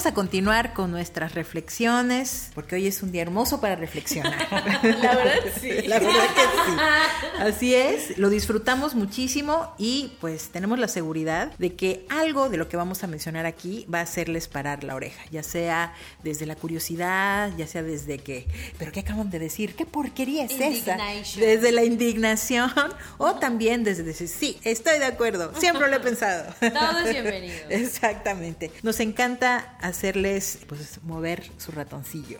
[0.00, 4.32] Vamos a continuar con nuestras reflexiones, porque hoy es un día hermoso para reflexionar.
[4.82, 5.70] La verdad sí.
[5.82, 6.76] La verdad que sí.
[7.38, 12.66] Así es, lo disfrutamos muchísimo y pues tenemos la seguridad de que algo de lo
[12.70, 16.56] que vamos a mencionar aquí va a hacerles parar la oreja, ya sea desde la
[16.56, 18.46] curiosidad, ya sea desde que,
[18.78, 19.74] pero ¿qué acaban de decir?
[19.74, 20.96] ¿Qué porquería es esa?
[21.36, 22.72] Desde la indignación
[23.18, 26.54] o también desde decir, sí, estoy de acuerdo, siempre lo he pensado.
[26.58, 27.64] Todos bienvenidos.
[27.68, 28.70] Exactamente.
[28.82, 32.38] Nos encanta hacerles pues mover su ratoncillo.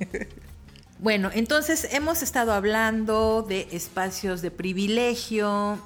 [0.98, 5.78] bueno, entonces hemos estado hablando de espacios de privilegio,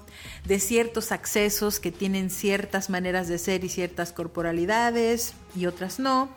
[0.44, 6.28] de ciertos accesos que tienen ciertas maneras de ser y ciertas corporalidades y otras no.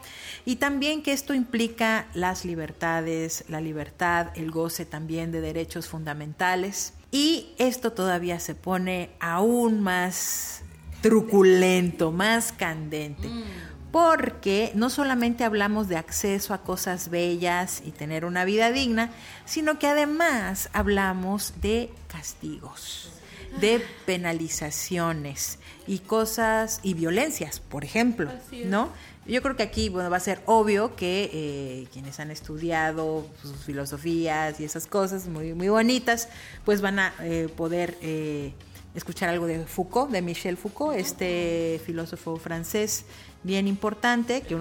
[0.45, 6.93] Y también que esto implica las libertades, la libertad, el goce también de derechos fundamentales.
[7.11, 10.61] Y esto todavía se pone aún más
[11.01, 13.27] truculento, más candente.
[13.27, 19.11] Mm porque no solamente hablamos de acceso a cosas bellas y tener una vida digna,
[19.45, 23.11] sino que además hablamos de castigos,
[23.59, 28.29] de penalizaciones y cosas y violencias, por ejemplo,
[28.65, 28.89] ¿no?
[29.25, 33.57] Yo creo que aquí bueno, va a ser obvio que eh, quienes han estudiado sus
[33.57, 36.29] filosofías y esas cosas muy, muy bonitas,
[36.65, 38.53] pues van a eh, poder eh,
[38.95, 43.05] escuchar algo de Foucault, de Michel Foucault, este filósofo francés
[43.43, 44.55] bien importante, que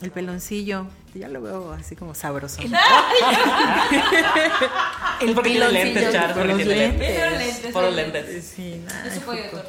[0.00, 2.62] el peloncillo, ya lo veo así como sabroso.
[5.20, 5.68] el peloncillo.
[5.70, 7.72] lentes, Char, por los lentes.
[7.72, 8.44] Por los lentes.
[8.44, 8.80] Sí.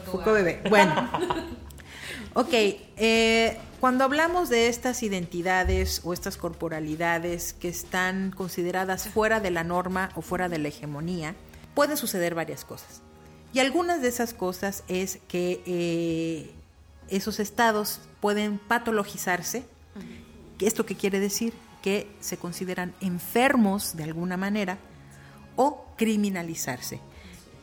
[0.05, 0.61] Foucault bebé.
[0.69, 1.09] Bueno.
[2.35, 9.49] ok, eh, cuando hablamos de estas identidades o estas corporalidades que están consideradas fuera de
[9.49, 11.33] la norma o fuera de la hegemonía,
[11.73, 13.01] pueden suceder varias cosas.
[13.51, 16.51] Y algunas de esas cosas es que eh,
[17.11, 19.65] esos estados pueden patologizarse.
[20.59, 21.53] ¿Esto qué quiere decir?
[21.81, 24.77] Que se consideran enfermos de alguna manera
[25.55, 26.99] o criminalizarse,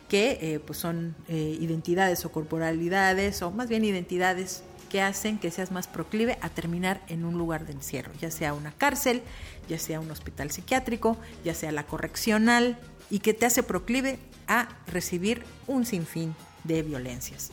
[0.09, 5.51] que eh, pues son eh, identidades o corporalidades, o más bien identidades que hacen que
[5.51, 9.23] seas más proclive a terminar en un lugar de encierro, ya sea una cárcel,
[9.69, 12.79] ya sea un hospital psiquiátrico, ya sea la correccional,
[13.11, 17.51] y que te hace proclive a recibir un sinfín de violencias.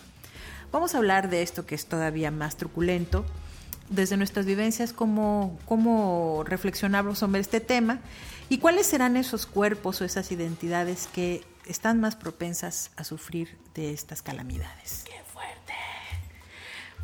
[0.73, 3.25] Vamos a hablar de esto que es todavía más truculento,
[3.89, 7.99] desde nuestras vivencias, cómo, cómo reflexionamos sobre este tema
[8.49, 13.93] y cuáles serán esos cuerpos o esas identidades que están más propensas a sufrir de
[13.93, 15.05] estas calamidades.
[15.05, 15.73] ¡Qué fuerte!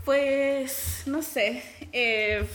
[0.03, 1.63] Pues, no sé.
[1.93, 2.47] Eh,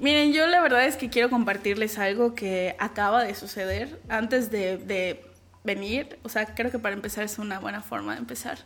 [0.00, 5.24] miren, yo la verdad es que quiero compartirles algo que acaba de suceder antes de,
[5.64, 6.18] venir.
[6.22, 8.58] O sea, creo que para empezar es una buena forma de empezar.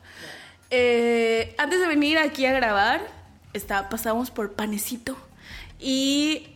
[0.71, 3.07] Eh, antes de venir aquí a grabar,
[3.53, 5.17] está, pasamos por Panecito
[5.81, 6.47] y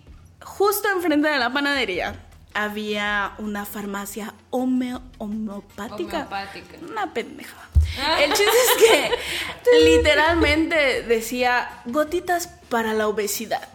[0.40, 2.16] justo enfrente de la panadería
[2.55, 6.29] había una farmacia homeopática.
[6.83, 7.57] Una pendeja.
[8.20, 9.11] El chiste es que
[9.85, 13.68] literalmente decía gotitas para la obesidad.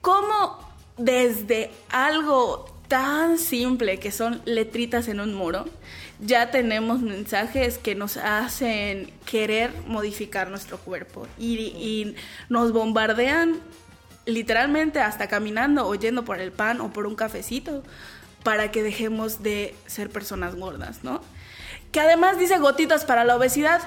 [0.00, 5.66] ¿Cómo desde algo tan simple que son letritas en un muro,
[6.20, 12.14] ya tenemos mensajes que nos hacen querer modificar nuestro cuerpo y,
[12.48, 13.60] nos bombardean
[14.26, 17.82] literalmente hasta caminando o yendo por el pan o por un cafecito
[18.42, 21.22] para que dejemos de ser personas gordas, ¿no?
[21.92, 23.80] Que además dice gotitas para la obesidad,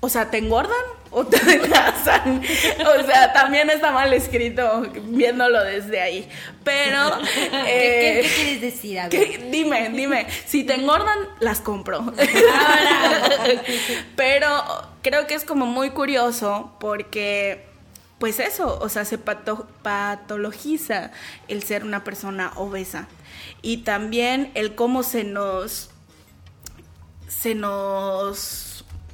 [0.00, 0.74] o sea, ¿te engordan
[1.10, 2.40] o te adelgazan?
[2.40, 6.28] O sea, también está mal escrito viéndolo desde ahí.
[6.64, 7.18] Pero...
[7.64, 8.98] ¿Qué, eh, quieres decir?
[8.98, 9.50] A ver.
[9.50, 10.26] dime, dime.
[10.46, 12.00] Si te engordan, las compro.
[14.16, 14.64] Pero
[15.02, 17.68] creo que es como muy curioso porque...
[18.18, 21.10] Pues eso, o sea, se patologiza
[21.48, 23.08] el ser una persona obesa.
[23.62, 25.88] Y también el cómo se nos...
[27.28, 28.69] Se nos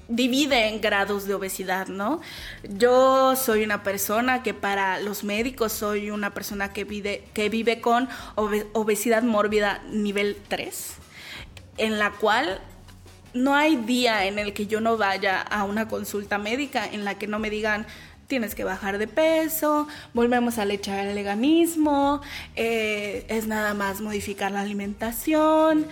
[0.09, 2.21] divide en grados de obesidad, ¿no?
[2.63, 7.81] Yo soy una persona que para los médicos soy una persona que vive, que vive
[7.81, 10.95] con obesidad mórbida nivel 3,
[11.79, 12.61] en la cual
[13.35, 17.19] no hay día en el que yo no vaya a una consulta médica en la
[17.19, 17.87] que no me digan
[18.27, 22.21] tienes que bajar de peso, volvemos a echar el veganismo,
[22.57, 25.87] eh, es nada más modificar la alimentación,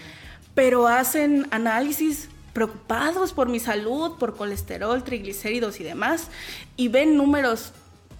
[0.55, 6.29] pero hacen análisis preocupados por mi salud, por colesterol, triglicéridos y demás,
[6.77, 7.75] y ven números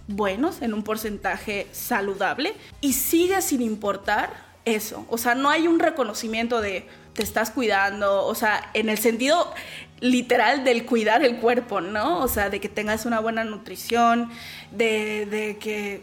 [0.07, 4.31] buenos en un porcentaje saludable y sigue sin importar
[4.67, 5.07] eso.
[5.09, 9.55] O sea, no hay un reconocimiento de te estás cuidando, o sea, en el sentido
[10.01, 12.21] literal del cuidar el cuerpo, ¿no?
[12.21, 14.31] O sea, de que tengas una buena nutrición,
[14.73, 16.03] de, que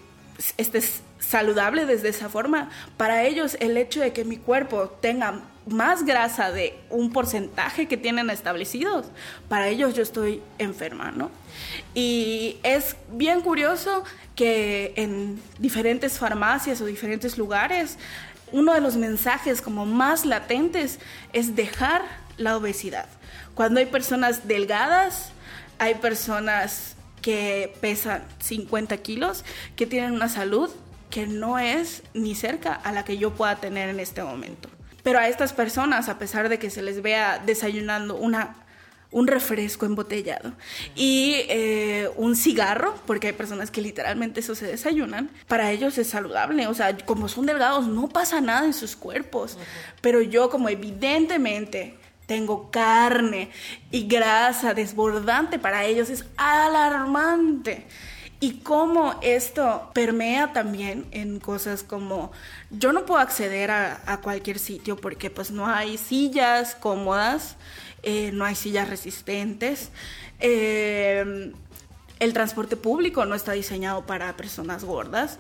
[0.57, 2.69] estés saludable desde esa forma.
[2.97, 7.97] Para ellos el hecho de que mi cuerpo tenga más grasa de un porcentaje que
[7.97, 9.05] tienen establecidos,
[9.47, 11.29] para ellos yo estoy enferma, ¿no?
[11.93, 14.03] Y es bien curioso
[14.35, 17.97] que en diferentes farmacias o diferentes lugares,
[18.51, 20.99] uno de los mensajes como más latentes
[21.31, 22.01] es dejar
[22.37, 23.05] la obesidad.
[23.53, 25.31] Cuando hay personas delgadas,
[25.77, 29.45] hay personas que pesan 50 kilos,
[29.75, 30.69] que tienen una salud
[31.09, 34.69] que no es ni cerca a la que yo pueda tener en este momento.
[35.03, 38.55] Pero a estas personas, a pesar de que se les vea desayunando una,
[39.11, 40.53] un refresco embotellado
[40.95, 46.07] y eh, un cigarro, porque hay personas que literalmente eso se desayunan, para ellos es
[46.07, 46.67] saludable.
[46.67, 49.57] O sea, como son delgados, no pasa nada en sus cuerpos.
[50.01, 53.49] Pero yo como evidentemente tengo carne
[53.91, 57.85] y grasa desbordante, para ellos es alarmante
[58.41, 62.31] y cómo esto permea también en cosas como
[62.71, 67.55] yo no puedo acceder a, cualquier sitio porque pues no hay sillas cómodas,
[68.01, 69.91] eh, no hay sillas resistentes.
[70.39, 71.53] Eh,
[72.19, 75.37] el transporte público no está diseñado para personas gordas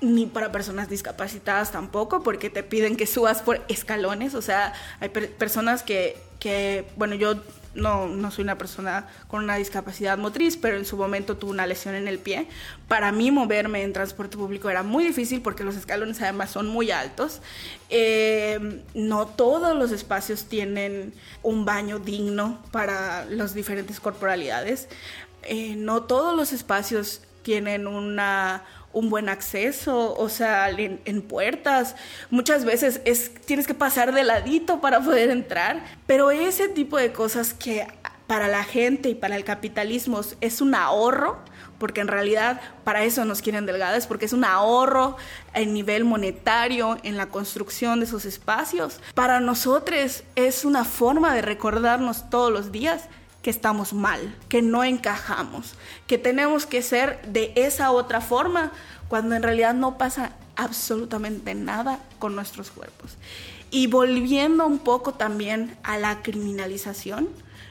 [0.00, 5.08] ni para personas discapacitadas tampoco, porque te piden que subas por escalones, o sea, hay
[5.10, 7.36] personas que, que, bueno, yo
[7.74, 11.66] no, no soy una persona con una discapacidad motriz, pero en su momento tuve una
[11.66, 12.48] lesión en el pie.
[12.88, 16.90] Para mí moverme en transporte público era muy difícil porque los escalones además son muy
[16.90, 17.40] altos.
[17.88, 24.88] Eh, no todos los espacios tienen un baño digno para las diferentes corporalidades.
[25.42, 31.96] Eh, no todos los espacios tienen una un buen acceso, o sea, en, puertas.
[32.30, 37.12] Muchas veces es, tienes que pasar de ladito para poder entrar, pero ese tipo de
[37.12, 37.86] cosas que
[38.26, 41.38] para la gente y para el capitalismo es un ahorro,
[41.78, 45.16] porque en realidad para eso nos quieren delgadas, porque es un ahorro
[45.52, 49.00] en nivel monetario en la construcción de esos espacios.
[49.14, 53.08] Para nosotros es una forma de recordarnos todos los días
[53.42, 55.74] que estamos mal, que no encajamos,
[56.06, 58.72] que tenemos que ser de esa otra forma,
[59.08, 63.16] cuando en realidad no pasa absolutamente nada con nuestros cuerpos.
[63.70, 67.28] Y volviendo un poco también a la criminalización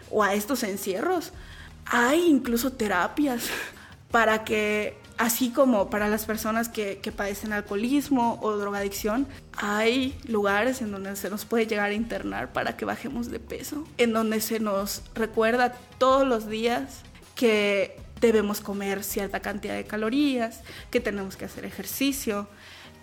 [0.10, 1.32] o a estos encierros,
[1.86, 3.44] hay incluso terapias
[4.12, 10.92] para que, así como para las personas que, padecen alcoholismo o drogadicción, hay lugares en
[10.92, 14.60] donde se nos puede llegar a internar para que bajemos de peso, en donde se
[14.60, 17.04] nos recuerda todos los días
[17.36, 22.48] que debemos comer cierta cantidad de calorías, que tenemos que hacer ejercicio,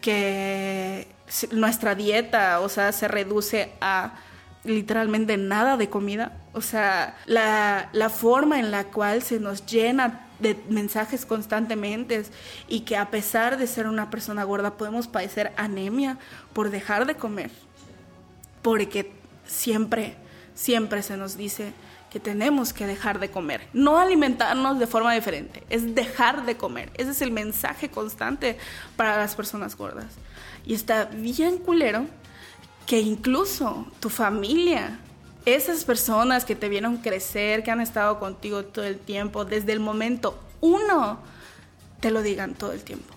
[0.00, 1.06] que
[1.52, 4.14] nuestra dieta, o sea, se reduce a
[4.64, 6.36] literalmente nada de comida.
[6.52, 12.24] O sea, la, la forma en la cual se nos llena de mensajes constantemente
[12.68, 16.18] y que a pesar de ser una persona gorda podemos padecer anemia
[16.53, 17.51] por dejar de comer.
[18.62, 19.12] Porque
[19.47, 20.14] siempre,
[20.55, 21.72] siempre se nos dice
[22.11, 23.66] que tenemos que dejar de comer.
[23.72, 26.91] No alimentarnos de forma diferente, es dejar de comer.
[26.95, 28.57] Ese es el mensaje constante
[28.97, 30.07] para las personas gordas.
[30.64, 32.07] Y está bien culero
[32.86, 34.99] que incluso tu familia,
[35.45, 39.80] esas personas que te vieron crecer, que han estado contigo todo el tiempo, desde el
[39.80, 41.18] momento uno,
[42.01, 43.14] te lo digan todo el tiempo.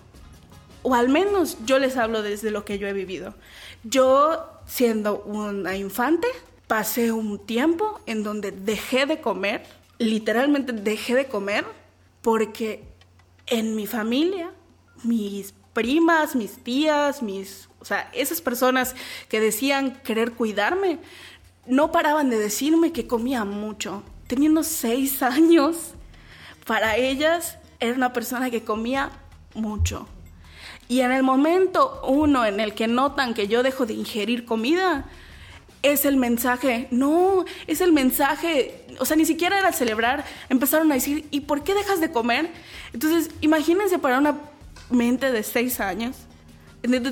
[0.82, 3.34] O al menos yo les hablo desde lo que yo he vivido.
[3.84, 6.26] Yo, siendo una infante,
[6.66, 9.64] pasé un tiempo en donde dejé de comer,
[9.98, 11.64] literalmente dejé de comer,
[12.20, 12.84] porque
[13.46, 14.50] en mi familia,
[15.04, 18.94] mis primas, mis tías, mis o sea, esas personas
[19.28, 21.00] que decían querer cuidarme,
[21.66, 24.02] no paraban de decirme que comía mucho.
[24.26, 25.94] Teniendo seis años,
[26.66, 29.10] para ellas era una persona que comía
[29.54, 30.06] mucho.
[30.88, 35.06] Y en el momento uno en el que notan que yo dejo de ingerir comida,
[35.82, 40.94] es el mensaje, no, es el mensaje, o sea, ni siquiera era celebrar, empezaron a
[40.94, 42.50] decir, ¿y por qué dejas de comer?
[42.92, 44.38] Entonces, imagínense para una
[44.90, 46.16] mente de seis años,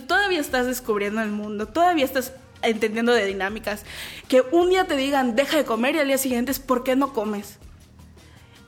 [0.06, 2.32] todavía estás descubriendo el mundo, todavía estás
[2.62, 3.84] entendiendo de dinámicas,
[4.28, 6.96] que un día te digan deja de comer y al día siguiente es ¿por qué
[6.96, 7.58] no comes?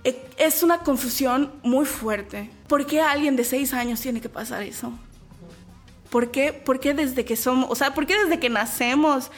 [0.05, 2.51] E, es una confusión muy fuerte.
[2.67, 4.93] ¿Por qué alguien de seis años tiene que pasar eso?
[6.11, 9.31] ¿Por qué, ¿Por qué desde que somos, o sea, por qué desde que nacemos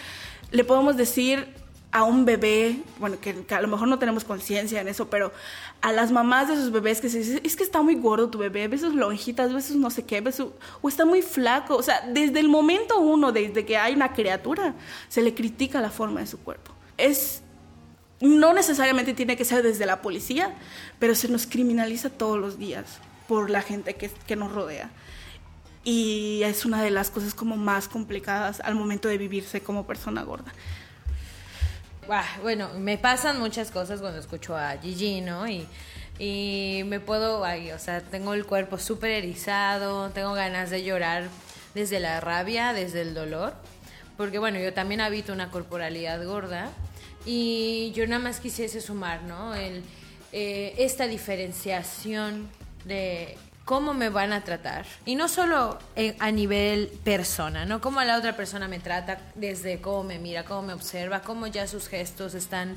[0.51, 1.53] le podemos decir
[1.95, 5.33] a un bebé, bueno, que, a lo mejor no tenemos conciencia en eso, pero
[5.81, 8.39] a las mamás de sus bebés que se dicen, es que está muy gordo tu
[8.39, 10.53] bebé, ves sus lonjitas, ves sus no sé qué, ves o
[10.89, 11.77] está muy flaco.
[11.77, 14.75] O sea, desde el momento uno, desde que hay una criatura,
[15.09, 16.73] se le critica la forma de su cuerpo.
[16.99, 17.43] Es,
[18.21, 20.53] no necesariamente tiene que ser desde la policía,
[20.99, 24.91] pero se nos criminaliza todos los días por la gente que nos rodea.
[25.85, 30.25] Y es una de las cosas como más complicadas al momento de vivirse como persona
[30.25, 30.53] gorda
[32.43, 35.47] bueno, me pasan muchas cosas cuando escucho a Gigi, ¿no?
[35.49, 35.67] Y,
[36.87, 41.29] me puedo, o sea, tengo el cuerpo súper erizado, tengo ganas de llorar
[41.75, 43.55] desde la rabia, desde el dolor,
[44.17, 46.71] porque bueno, yo también habito una corporalidad gorda
[47.27, 49.55] y yo nada más quisiese sumar, ¿no?
[49.57, 52.49] Eh, esta diferenciación
[52.85, 54.87] de cómo me van a tratar.
[55.05, 55.79] Y no solo
[56.19, 57.81] a nivel persona, ¿no?
[57.81, 61.67] Cómo la otra persona me trata, desde cómo me mira, cómo me observa, cómo ya
[61.67, 62.77] sus gestos están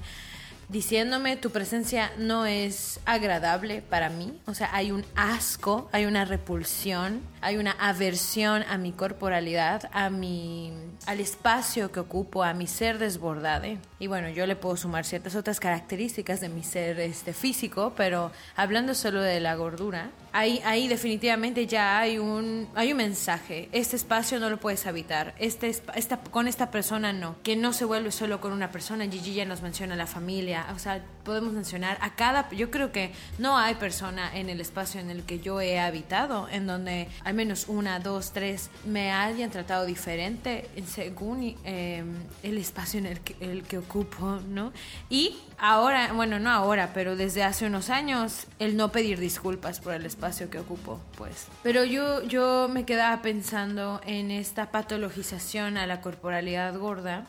[0.70, 6.26] diciéndome tu presencia no es agradable para mí, o sea, hay un asco, hay una
[6.26, 10.74] repulsión, hay una aversión a mi corporalidad, a mi
[11.06, 13.66] al espacio que ocupo, a mi ser desbordado.
[13.98, 18.32] Y bueno, yo le puedo sumar ciertas otras características de mi ser este físico, pero
[18.58, 23.96] hablando solo de la gordura, ahí ahí definitivamente ya hay un hay un mensaje, este
[23.96, 28.12] espacio no lo puedes habitar, este esta con esta persona no, que no se vuelve
[28.12, 30.68] solo con una persona, Gigi ya nos menciona la familia.
[30.76, 35.02] O sea, podemos mencionar a cada, yo creo que no hay persona en el espacio
[35.02, 39.50] en el que yo he habitado en donde al menos una, dos, tres me hayan
[39.50, 44.72] tratado diferente según em, el espacio en el que, el que ocupo, ¿no?
[45.10, 49.94] Y ahora, bueno, no ahora, pero desde hace unos años, el no pedir disculpas por
[49.94, 51.48] el espacio que ocupo, pues.
[51.64, 57.26] Pero yo, yo me quedaba pensando en esta patologización a la corporalidad gorda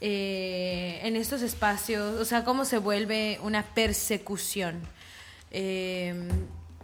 [0.00, 4.80] eh, en estos espacios, o sea, cómo se vuelve una persecución.
[5.50, 6.28] Eh,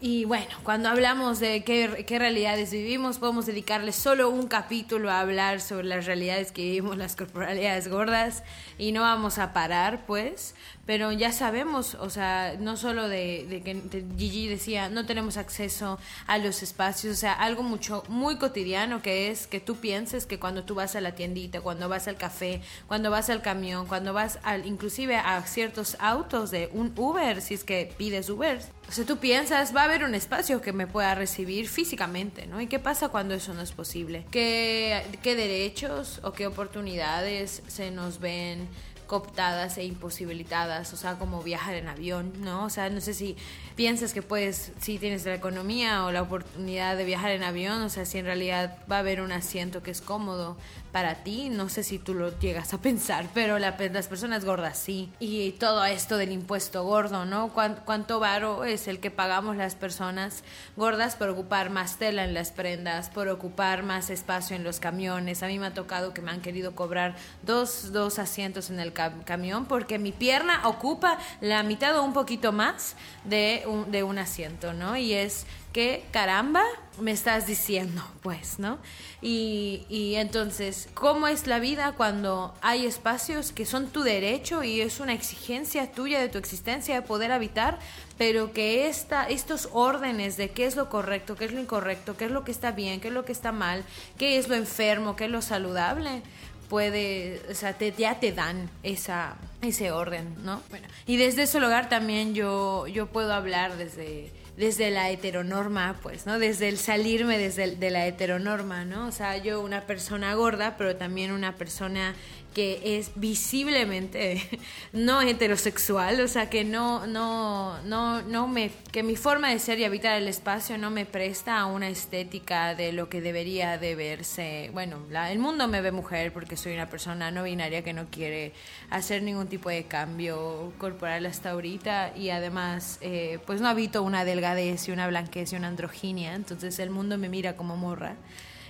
[0.01, 5.19] y bueno, cuando hablamos de qué, qué, realidades vivimos, podemos dedicarle solo un capítulo a
[5.19, 8.45] hablar sobre las realidades que vivimos las corporalidades gordas
[8.79, 10.55] y no vamos a parar, pues,
[10.89, 16.39] pero ya sabemos, o sea, no solo de, que Gigi decía, no tenemos acceso a
[16.39, 20.65] los espacios, o sea, algo mucho, muy cotidiano que es que tú pienses que cuando
[20.65, 24.39] tú vas a la tiendita, cuando vas al café, cuando vas al camión, cuando vas
[24.45, 28.59] al, inclusive a ciertos autos de un Uber, si es que pides Uber,
[28.89, 32.63] o sea, tú piensas, va a haber un espacio que me pueda recibir físicamente, ¿no?
[32.63, 34.25] ¿Y qué pasa cuando eso no es posible?
[34.31, 38.67] ¿Qué, qué derechos o qué oportunidades se nos ven
[39.09, 42.65] cooptadas e imposibilitadas, o sea, como viajar en avión, ¿no?
[42.65, 43.37] O sea, no sé si
[43.75, 47.89] piensas que puedes, si tienes la economía o la oportunidad de viajar en avión, o
[47.89, 50.57] sea, si en realidad va a haber un asiento que es cómodo
[50.93, 55.11] para ti, no sé si tú lo llegas a pensar, pero las personas gordas sí.
[55.19, 57.53] Y todo esto del impuesto gordo, ¿no?
[57.53, 60.43] ¿Cuánto varo es el que pagamos las personas
[60.77, 65.43] gordas por ocupar más tela en las prendas, por ocupar más espacio en los camiones?
[65.43, 68.93] A mí me ha tocado que me han querido cobrar dos, dos asientos en el
[68.93, 74.19] camión porque mi pierna ocupa la mitad o un poquito más de un, de un
[74.19, 74.97] asiento, ¿no?
[74.97, 76.63] Y es que caramba
[77.01, 78.79] me estás diciendo, pues, ¿no?
[79.21, 84.81] Y, y, entonces, ¿cómo es la vida cuando hay espacios que son tu derecho y
[84.81, 87.79] es una exigencia tuya de tu existencia de poder habitar,
[88.17, 92.25] pero que esta, estos órdenes de qué es lo correcto, qué es lo incorrecto, qué
[92.25, 93.85] es lo que está bien, qué es lo que está mal,
[94.19, 96.23] qué es lo enfermo, qué es lo saludable,
[96.69, 100.61] puede, o sea, te, ya te dan esa, ese orden, ¿no?
[100.71, 106.27] Bueno, y desde ese lugar también yo, yo puedo hablar desde, desde la heteronorma, pues,
[106.27, 106.41] ¿no?
[106.41, 109.07] Desde el salirme desde de la heteronorma, ¿no?
[109.07, 112.17] O sea, yo una persona gorda, pero también una persona
[112.55, 114.43] que es visiblemente
[114.93, 119.79] no heterosexual, o sea, que no, no, no, no me, que mi forma de ser
[119.79, 123.95] y habitar el espacio no me presta a una estética de lo que debería de
[123.95, 124.71] verse.
[124.73, 124.99] Bueno,
[125.31, 128.53] el mundo me ve mujer porque soy una persona no binaria que no quiere
[128.91, 134.25] hacer ningún tipo de cambio corporal hasta ahorita y además, eh, pues no habito una
[134.25, 138.17] delgadez y una blanquez y una androginia, entonces el mundo me mira como morra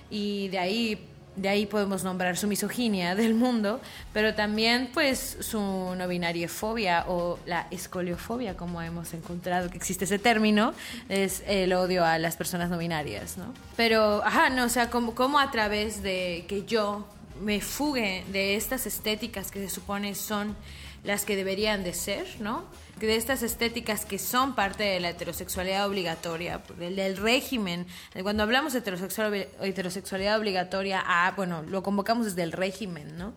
[0.09, 1.07] y de ahí
[1.41, 3.79] de ahí podemos nombrar su misoginia del mundo,
[4.13, 10.19] pero también pues su no binariefobia o la escoliofobia, como hemos encontrado que existe ese
[10.19, 10.73] término,
[11.07, 13.53] es el odio a las personas no binarias, ¿no?
[13.75, 17.07] Pero, ajá, no, o sea, como, como a través de que yo
[17.41, 20.55] me fugue de estas estéticas que se supone son
[21.03, 22.65] las que deberían de ser, ¿no?
[23.07, 27.87] De estas estéticas que son parte de la heterosexualidad obligatoria, del, régimen.
[28.21, 33.33] Cuando hablamos de heterosexualidad obligatoria, ah, bueno, lo convocamos desde el régimen, ¿no?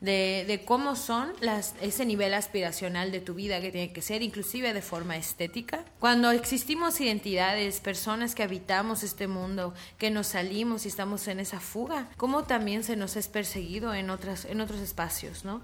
[0.00, 1.32] De, de, cómo son
[1.80, 5.84] ese nivel aspiracional de tu vida que tiene que ser, inclusive de forma estética.
[6.00, 11.60] Cuando existimos identidades, personas que habitamos este mundo, que nos salimos y estamos en esa
[11.60, 15.62] fuga, cómo también se nos es perseguido en, otras, en otros espacios, ¿no?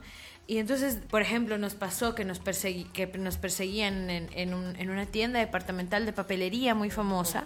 [0.51, 4.89] Y entonces, por ejemplo, nos pasó que nos, que nos perseguían en, en, un, en,
[4.89, 7.45] una tienda departamental de papelería muy famosa.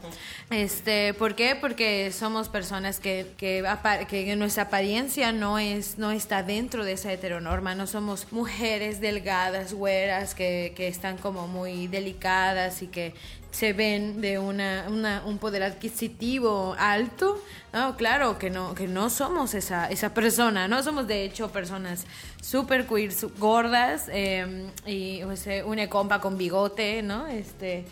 [0.50, 1.56] Este, ¿Por qué?
[1.60, 3.64] Porque somos personas que, que,
[4.08, 7.74] que, nuestra apariencia no, es, no está dentro de esa heteronorma.
[7.74, 13.14] No somos mujeres delgadas, güeras, que, que están como muy delicadas y que
[13.52, 17.40] se ven de una, una, un poder adquisitivo alto,
[17.72, 22.06] no, claro que no, que no somos esa, esa persona, no somos de hecho personas
[22.40, 25.22] super queer, gordas, eh, y
[25.64, 27.26] una compa con bigote, ¿no?
[27.28, 27.84] Este,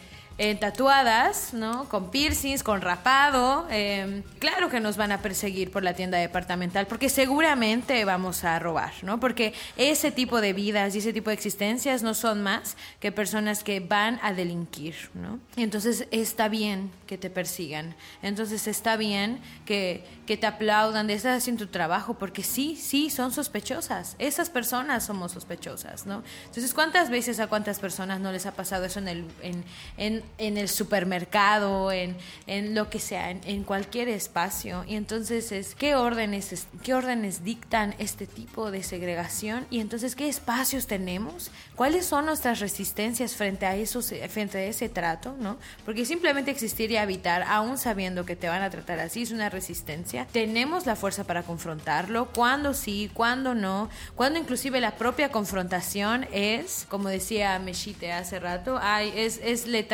[0.58, 1.86] tatuadas, ¿no?
[1.90, 3.66] Con piercings, con rapado.
[3.70, 8.58] Em, claro que nos van a perseguir por la tienda departamental porque seguramente vamos a
[8.58, 9.20] robar, ¿no?
[9.20, 13.62] Porque ese tipo de vidas y ese tipo de existencias no son más que personas
[13.62, 15.38] que van a delinquir, ¿no?
[15.56, 17.94] Entonces está bien que te persigan.
[18.22, 23.10] Entonces está bien que, que te aplaudan de estás haciendo tu trabajo porque sí, sí,
[23.10, 24.14] son sospechosas.
[24.20, 26.22] Esas personas somos sospechosas, ¿no?
[26.46, 29.24] Entonces, ¿cuántas veces a cuántas personas no les ha pasado eso en el...
[29.42, 29.64] En,
[29.96, 32.16] en, en el supermercado, en,
[32.46, 34.84] en lo que sea, en, cualquier espacio.
[34.86, 40.28] Y entonces es qué órdenes, qué órdenes dictan este tipo de segregación y entonces qué
[40.28, 41.50] espacios tenemos,
[41.80, 45.56] cuáles son nuestras resistencias frente a, esos, frente a ese trato, ¿no?
[45.86, 49.48] Porque simplemente existir y habitar, aún sabiendo que te van a tratar así, es una
[49.48, 50.26] resistencia.
[50.30, 56.84] Tenemos la fuerza para confrontarlo, cuando sí, cuando no, cuando inclusive la propia confrontación es,
[56.90, 59.88] como decía Meshite hace rato, ay, es, es le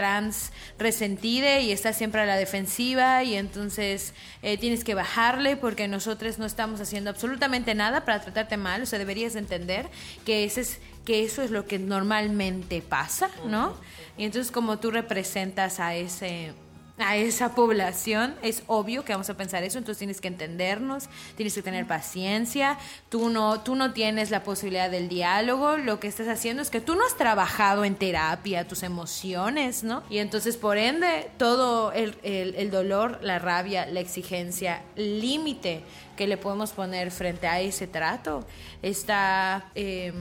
[0.81, 4.13] resentida y está siempre a la defensiva y entonces
[4.43, 8.87] eh, tienes que bajarle porque nosotros no estamos haciendo absolutamente nada para tratarte mal, o
[8.87, 9.89] sea, deberías entender
[10.25, 13.75] que ese es que eso es lo que normalmente pasa, ¿no?
[14.19, 16.53] Y entonces como tú representas a ese
[16.99, 21.55] a esa población, es obvio que vamos a pensar eso, entonces tienes que entendernos, tienes
[21.55, 22.79] que tener paciencia,
[23.11, 26.81] tú no, tú no tienes la posibilidad del diálogo, lo que estás haciendo es que
[26.81, 30.03] tú no has trabajado en terapia tus emociones, ¿no?
[30.09, 35.83] Y entonces por ende todo el, el, dolor, la rabia, la exigencia, límite
[36.17, 38.47] que le podemos poner frente a ese trato
[38.83, 39.71] está...
[39.75, 40.13] Eh,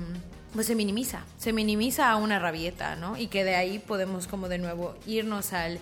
[0.55, 3.17] pues se minimiza, se minimiza a una rabieta, ¿no?
[3.17, 5.79] Y que de ahí podemos como de nuevo irnos al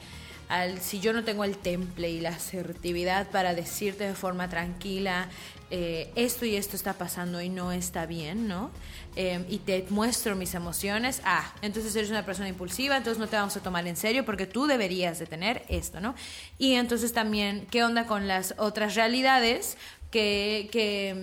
[0.50, 5.30] al si yo no tengo el temple y la asertividad para decirte de forma tranquila
[5.72, 8.70] eh, esto y esto está pasando y no está bien, ¿no?
[9.16, 13.36] Eh, y te muestro mis emociones, ah, entonces eres una persona impulsiva, entonces no te
[13.36, 16.14] vamos a tomar en serio porque tú deberías de tener esto, ¿no?
[16.60, 19.78] Y entonces también, ¿qué onda con las otras realidades?
[20.14, 21.16] Que,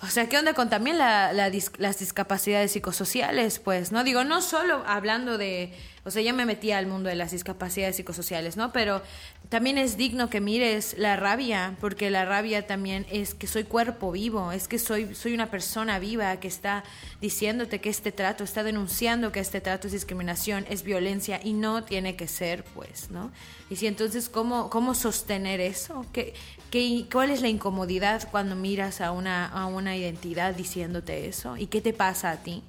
[0.00, 3.58] mm, o sea, ¿qué onda con también la, las discapacidades psicosociales?
[3.58, 4.04] Pues, ¿no?
[4.04, 5.74] Digo, no solo hablando de,
[6.04, 8.72] o sea, ya me metí al mundo de las discapacidades psicosociales, ¿no?
[8.72, 9.02] Pero
[9.50, 14.12] también es digno que mires la rabia, porque la rabia también es que soy cuerpo
[14.12, 16.84] vivo, es que soy, soy una persona viva que está
[17.20, 21.84] diciéndote que este trato, está denunciando que este trato es discriminación, es violencia y no
[21.84, 23.30] tiene que ser, pues, ¿no?
[23.68, 26.06] Y si entonces, ¿cómo, cómo sostener eso?
[26.14, 26.32] ¿Qué,
[26.70, 31.56] qué, ¿Cuál es la incomodidad cuando miras a una, a una identidad diciéndote eso?
[31.56, 32.62] ¿Y qué te pasa a ti?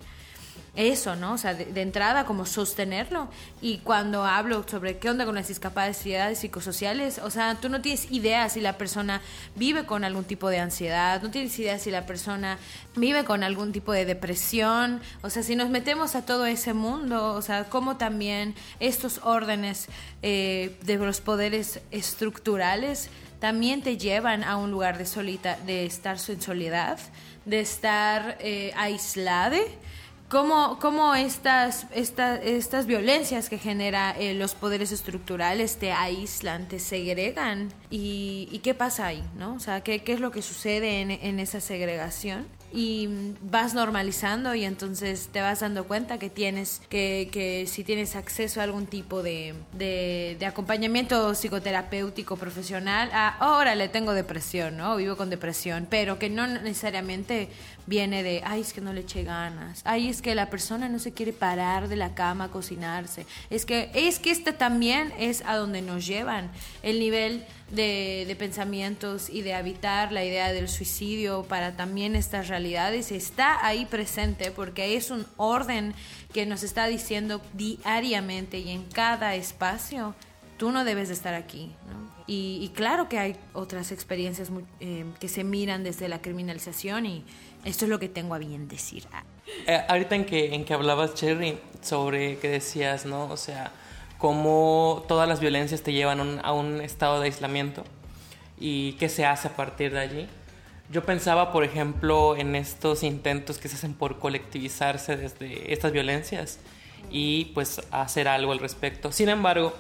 [0.76, 1.34] eso, ¿no?
[1.34, 3.30] O sea, de, entrada como sostenerlo.
[3.62, 8.12] Y cuando hablo sobre qué onda con las discapacidades psicosociales, o sea, tú no tienes
[8.12, 9.22] idea si la persona
[9.56, 12.58] vive con algún tipo de ansiedad, no tienes idea si la persona
[12.96, 17.34] vive con algún tipo de depresión, o sea, si nos metemos a todo ese mundo,
[17.34, 19.88] o sea, cómo también estos órdenes
[20.22, 23.10] eh, de los poderes estructurales
[23.40, 27.00] también te llevan a un lugar de, solita, de estar en soledad,
[27.46, 29.58] de estar eh, aislada
[30.30, 36.80] cómo, cómo estas, estas, estas violencias que genera eh, los poderes estructurales te aíslan, te
[36.80, 39.56] segregan y, y, qué pasa ahí, ¿no?
[39.56, 43.10] O sea, qué, qué es lo que sucede en, en esa segregación y
[43.42, 48.60] vas normalizando y entonces te vas dando cuenta que tienes que, que si tienes acceso
[48.60, 54.96] a algún tipo de, de, acompañamiento psicoterapéutico profesional, ah, ahora le tengo depresión, ¿no?
[54.96, 57.50] Vivo con depresión, pero que no necesariamente
[57.90, 61.00] viene de, ay, es que no le eché ganas, ay, es que la persona no
[61.00, 65.44] se quiere parar de la cama a cocinarse, es que, es que esta también es
[65.46, 66.52] a donde nos llevan.
[66.84, 72.48] El nivel de, de, pensamientos y de habitar la idea del suicidio para también estas
[72.48, 75.96] realidades está ahí presente porque es un orden
[76.32, 80.14] que nos está diciendo diariamente y en cada espacio,
[80.60, 81.72] tú no debes de estar aquí.
[81.90, 82.10] ¿no?
[82.28, 87.08] Y, y, claro que hay otras experiencias muy, eh, que se miran desde la criminalización
[87.08, 87.24] y
[87.66, 89.08] esto es lo que tengo a bien decir.
[89.66, 93.26] Eh, ahorita en que, en que hablabas, Cherry, sobre que decías, ¿no?
[93.26, 93.72] O sea,
[94.20, 97.84] cómo todas las violencias te llevan un, a un estado de aislamiento
[98.60, 100.28] y qué se hace a partir de allí.
[100.92, 106.60] Yo pensaba, por ejemplo, en estos intentos que se hacen por colectivizarse desde estas violencias
[107.10, 109.12] y pues hacer algo al respecto.
[109.12, 109.74] Sin embargo,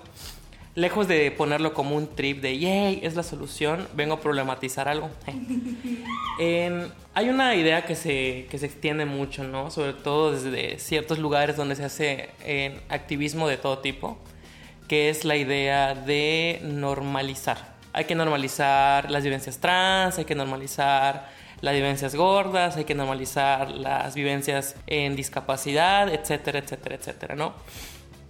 [0.79, 5.09] lejos de ponerlo como un trip de yay, es la solución, vengo a problematizar algo.
[6.39, 9.71] en, hay una idea que se, que se extiende mucho, ¿no?
[9.71, 14.17] Sobre todo desde ciertos lugares donde se hace en activismo de todo tipo,
[14.87, 17.75] que es la idea de normalizar.
[17.91, 21.29] Hay que normalizar las vivencias trans, hay que normalizar
[21.61, 27.53] las vivencias gordas, hay que normalizar las vivencias en discapacidad, etcétera, etcétera, etcétera, ¿no?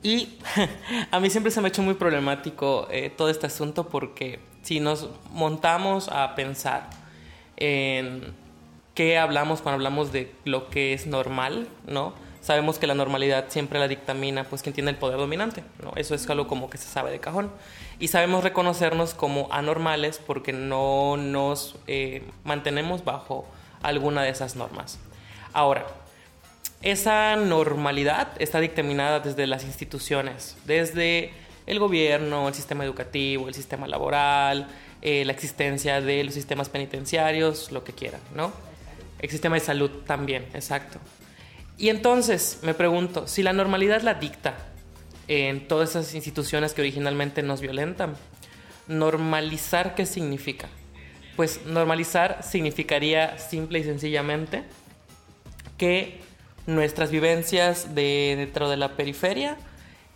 [0.02, 0.38] Y
[1.12, 4.80] a mí siempre se me ha hecho muy problemático eh, todo este asunto porque si
[4.80, 6.90] nos montamos a pensar
[7.58, 8.34] en
[8.96, 12.14] qué hablamos cuando hablamos de lo que es normal, ¿no?
[12.42, 15.92] Sabemos que la normalidad siempre la dictamina pues quien tiene el poder dominante, ¿no?
[15.96, 17.52] Eso es algo como que se sabe de cajón.
[18.00, 23.46] Y sabemos reconocernos como anormales porque no nos eh, mantenemos bajo
[23.82, 25.00] alguna de esas normas.
[25.52, 25.86] Ahora,
[26.82, 31.32] esa normalidad está dictaminada desde las instituciones, desde
[31.68, 34.68] el gobierno, el sistema educativo, el sistema laboral,
[35.02, 38.52] eh, la existencia de los sistemas penitenciarios, lo que quieran, ¿no?
[39.20, 41.00] El sistema de salud también, exacto.
[41.78, 44.56] Y entonces me pregunto, si la normalidad la dicta
[45.28, 48.16] en todas esas instituciones que originalmente nos violentan,
[48.88, 50.70] ¿normalizar qué significa?
[51.36, 54.64] Pues normalizar significaría simple y sencillamente
[55.78, 56.29] que
[56.76, 59.58] nuestras vivencias de, dentro de la periferia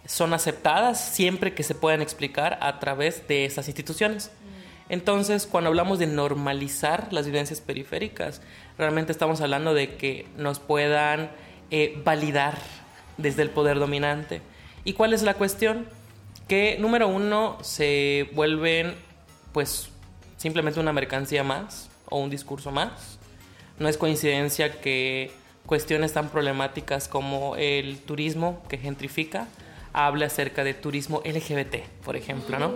[0.05, 4.31] son aceptadas siempre que se puedan explicar a través de esas instituciones.
[4.89, 8.41] Entonces, cuando hablamos de normalizar las vivencias periféricas,
[8.77, 11.31] realmente estamos hablando de que nos puedan
[11.71, 12.57] eh, validar
[13.17, 14.41] desde el poder dominante.
[14.83, 15.87] ¿Y cuál es la cuestión?
[16.47, 18.95] Que, número uno, se vuelven,
[19.53, 19.89] pues,
[20.35, 23.17] simplemente una mercancía más o un discurso más.
[23.79, 25.31] No es coincidencia que
[25.65, 29.47] cuestiones tan problemáticas como el turismo que gentrifica,
[29.93, 32.71] habla acerca de turismo LGBT, por ejemplo, ¿no?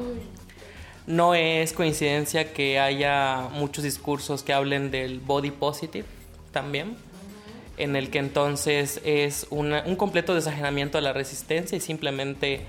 [1.05, 6.05] No es coincidencia que haya muchos discursos que hablen del body positive
[6.51, 6.95] también,
[7.77, 12.61] en el que entonces es un completo desajenamiento a la resistencia y simplemente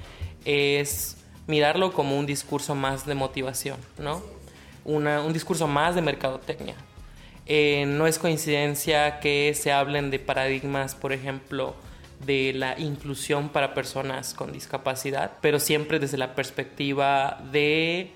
[0.44, 1.16] es
[1.46, 4.22] mirarlo como un discurso más de motivación, ¿no?
[4.84, 6.74] Una- un discurso más de mercadotecnia.
[7.50, 11.74] Eh, no es coincidencia que se hablen de paradigmas, por ejemplo,
[12.26, 18.10] de la inclusión para personas con discapacidad, pero siempre desde la perspectiva de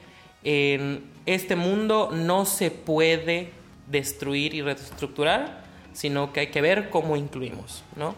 [0.44, 3.50] en este mundo no se puede
[3.86, 5.62] destruir y reestructurar,
[5.94, 8.14] sino que hay que ver cómo incluimos, ¿no?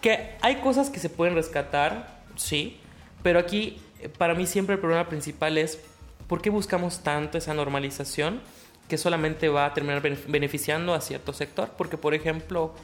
[0.00, 2.78] Que hay cosas que se pueden rescatar, sí,
[3.22, 5.78] pero aquí eh, para mí siempre el problema principal es
[6.26, 8.40] por qué buscamos tanto esa normalización
[8.88, 12.74] que solamente va a terminar benef- beneficiando a cierto sector, porque por ejemplo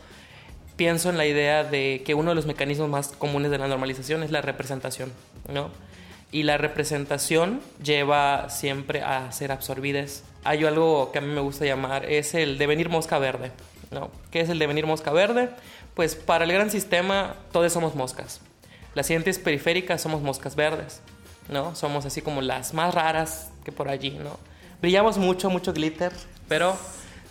[0.76, 4.22] pienso en la idea de que uno de los mecanismos más comunes de la normalización
[4.22, 5.12] es la representación,
[5.52, 5.70] ¿no?
[6.32, 10.24] Y la representación lleva siempre a ser absorbidas.
[10.42, 13.52] Hay algo que a mí me gusta llamar, es el devenir mosca verde,
[13.92, 14.10] ¿no?
[14.32, 15.48] ¿Qué es el devenir mosca verde?
[15.94, 18.40] Pues para el gran sistema todos somos moscas.
[18.94, 21.00] Las siguientes periféricas somos moscas verdes,
[21.48, 21.76] ¿no?
[21.76, 24.36] Somos así como las más raras que por allí, ¿no?
[24.80, 26.12] Brillamos mucho, mucho glitter,
[26.48, 26.76] pero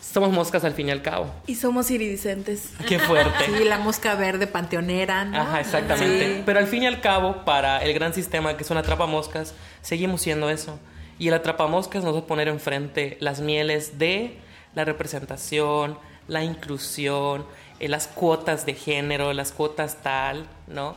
[0.01, 1.27] somos moscas al fin y al cabo.
[1.47, 2.69] Y somos iridiscentes.
[2.87, 3.45] Qué fuerte.
[3.45, 5.39] Sí, la mosca verde panteonera, ¿no?
[5.41, 6.35] Ajá, exactamente.
[6.37, 6.43] Sí.
[6.45, 10.21] Pero al fin y al cabo, para el gran sistema que es un atrapamoscas, seguimos
[10.21, 10.79] siendo eso.
[11.19, 14.37] Y el atrapamoscas nos va a poner enfrente las mieles de
[14.75, 17.45] la representación, la inclusión,
[17.79, 20.95] eh, las cuotas de género, las cuotas tal, ¿no?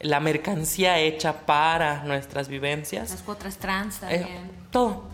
[0.00, 3.10] La mercancía hecha para nuestras vivencias.
[3.10, 4.50] Las cuotas trans Eh, también.
[4.70, 5.04] todo.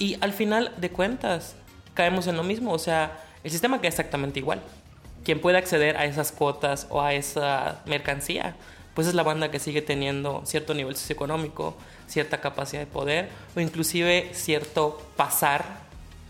[0.00, 1.54] Y al final de cuentas,
[1.92, 2.72] caemos en lo mismo.
[2.72, 4.62] O sea, el sistema queda exactamente igual.
[5.24, 8.56] Quien puede acceder a esas cuotas o a esa mercancía,
[8.94, 11.76] pues es la banda que sigue teniendo cierto nivel socioeconómico,
[12.08, 15.66] cierta capacidad de poder o inclusive cierto pasar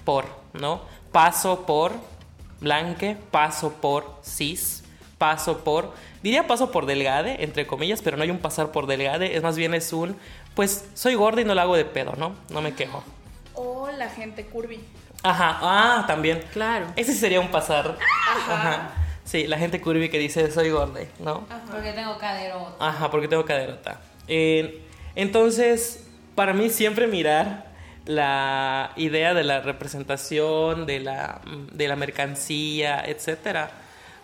[0.04, 0.80] por, ¿no?
[1.12, 1.92] Paso por
[2.58, 4.82] blanque, paso por cis,
[5.16, 5.94] paso por,
[6.24, 9.56] diría paso por delgade, entre comillas, pero no hay un pasar por delgade, es más
[9.56, 10.16] bien es un,
[10.56, 12.34] pues soy gorda y no lo hago de pedo, ¿no?
[12.50, 13.04] No me quejo.
[13.62, 14.80] O la gente curvy.
[15.22, 16.42] Ajá, ah, también.
[16.52, 16.86] Claro.
[16.96, 17.98] Ese sería un pasar.
[18.48, 18.92] Ajá.
[19.24, 21.46] Sí, la gente curvy que dice soy gorda, ¿no?
[21.70, 22.74] Porque tengo cadero.
[22.80, 24.00] Ajá, porque tengo caderota.
[24.28, 24.82] Eh,
[25.14, 27.70] entonces, para mí siempre mirar
[28.06, 31.42] la idea de la representación, de la,
[31.72, 33.70] de la mercancía, etcétera,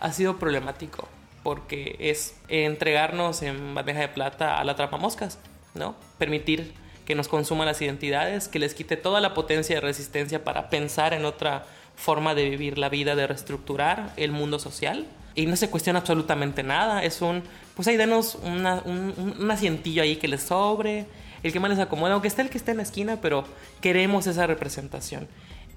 [0.01, 1.09] ha sido problemático
[1.43, 5.39] porque es entregarnos en bandeja de plata a la trapamoscas,
[5.75, 5.95] ¿no?
[6.19, 6.75] Permitir
[7.07, 11.15] que nos consuman las identidades, que les quite toda la potencia de resistencia para pensar
[11.15, 15.07] en otra forma de vivir la vida, de reestructurar el mundo social.
[15.35, 17.05] Y no se cuestiona absolutamente nada.
[17.05, 17.43] Es un,
[17.75, 21.07] pues ahí denos una, un, un- asientillo ahí que les sobre,
[21.43, 23.45] el que más les acomoda, aunque esté el que esté en la esquina, pero
[23.81, 25.29] queremos esa representación.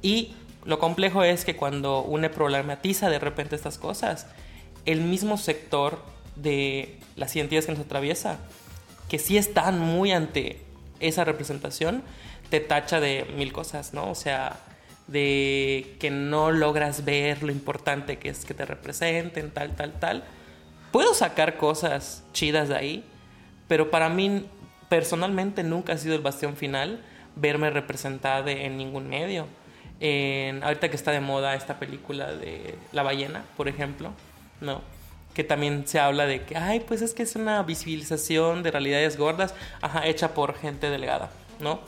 [0.02, 0.34] Y
[0.66, 4.28] lo complejo es que cuando uno problematiza de repente estas cosas,
[4.86, 6.02] el mismo sector
[6.36, 8.40] de las identidades que nos atraviesa,
[9.10, 10.62] que sí están muy ante
[11.00, 12.04] esa representación,
[12.50, 14.10] te tacha de mil cosas, ¿no?
[14.10, 14.60] O sea,
[15.08, 20.24] de que no logras ver lo importante que es que te representen, tal, tal, tal.
[20.92, 23.04] Puedo sacar cosas chidas de ahí,
[23.68, 24.46] pero para mí
[24.88, 27.02] personalmente nunca ha sido el bastión final
[27.36, 29.48] verme representada en ningún medio.
[30.00, 34.14] En, ahorita que está de moda esta película de La ballena, por ejemplo,
[34.62, 34.82] ¿no?
[35.40, 39.16] Que también se habla de que, ay, pues es que es una visibilización de realidades
[39.16, 41.30] gordas, ajá, hecha por gente delgada,
[41.62, 41.80] ¿no?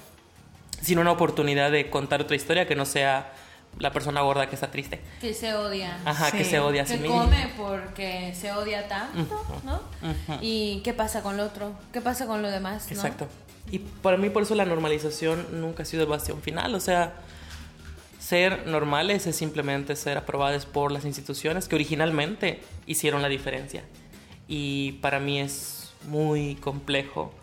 [0.82, 3.34] Sin una oportunidad de contar otra historia que no sea
[3.78, 5.02] la persona gorda que está triste.
[5.20, 5.98] Que se odia.
[6.06, 6.52] Ajá, que Sí.
[6.52, 7.24] se odia a sí que misma.
[7.26, 9.82] come porque se odia tanto, ¿no?
[10.40, 12.94] Y qué pasa con lo otro, qué pasa con lo demás, ¿no?
[12.96, 13.28] Exacto.
[13.70, 16.74] Y para mí por eso la normalización nunca ha sido el bastión final.
[16.74, 17.16] O sea,
[18.32, 23.84] ser normales es simplemente ser aprobadas por las instituciones que originalmente hicieron la diferencia.
[24.48, 27.34] Y para mí es muy complejo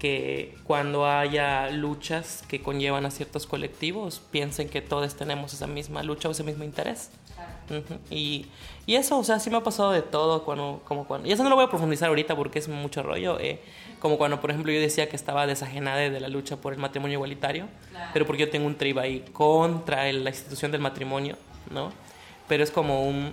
[0.00, 6.02] que cuando haya luchas que conllevan a ciertos colectivos, piensen que todos tenemos esa misma
[6.02, 7.10] lucha o ese mismo interés.
[7.70, 8.00] Ujú.
[8.10, 8.46] Y,
[8.84, 11.44] y eso, o sea, sí me ha pasado de todo, cuando, como cuando, y eso
[11.44, 13.60] no lo voy a profundizar ahorita porque es mucho rollo, eh,
[14.02, 17.18] como cuando, por ejemplo, yo decía que estaba desajenada de la lucha por el matrimonio
[17.18, 17.68] igualitario,
[18.12, 21.36] pero porque yo tengo un triba ahí contra la institución del matrimonio,
[21.70, 21.92] ¿no?
[22.48, 23.32] Pero es como un,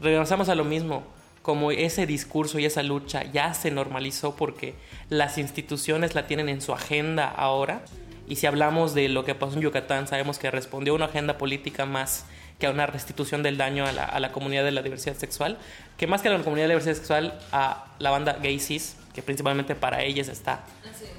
[0.00, 1.04] regresamos a lo mismo,
[1.42, 4.74] como ese discurso y esa lucha ya se normalizó porque
[5.10, 7.82] las instituciones la tienen en su agenda ahora,
[8.26, 11.38] y si hablamos de lo que pasó en Yucatán, sabemos que respondió a una agenda
[11.38, 12.26] política más
[12.58, 15.56] que a una restitución del daño a la, a la comunidad de la diversidad sexual,
[15.96, 18.96] que más que a la comunidad de la diversidad sexual, a la banda gay cis,
[19.14, 20.64] que principalmente para ellas está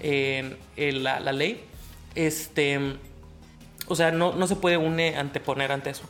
[0.01, 0.57] en
[1.03, 1.63] la, la ley.
[2.15, 2.79] Este,
[3.87, 6.03] o sea, no, no se puede une anteponer ante eso,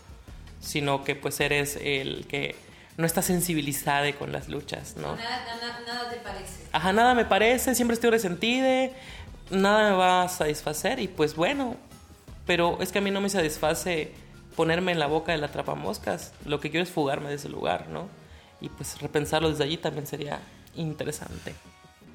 [0.60, 2.56] sino que pues eres el que
[2.98, 5.16] no está sensibilizada con las luchas, ¿no?
[5.16, 6.68] Nada, nada, nada te parece.
[6.72, 8.90] Ajá, nada me parece, siempre estoy resentida.
[9.50, 11.76] nada me va a satisfacer y pues bueno,
[12.46, 14.14] pero es que a mí no me satisface
[14.56, 16.34] ponerme en la boca de la moscas.
[16.46, 18.08] Lo que quiero es fugarme de ese lugar, ¿no?
[18.60, 20.40] Y pues repensarlo desde allí también sería
[20.76, 21.56] interesante.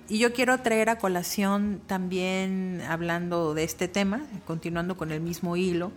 [0.08, 5.56] Y yo quiero traer a colación también, hablando de este tema, continuando con el mismo
[5.56, 5.90] hilo,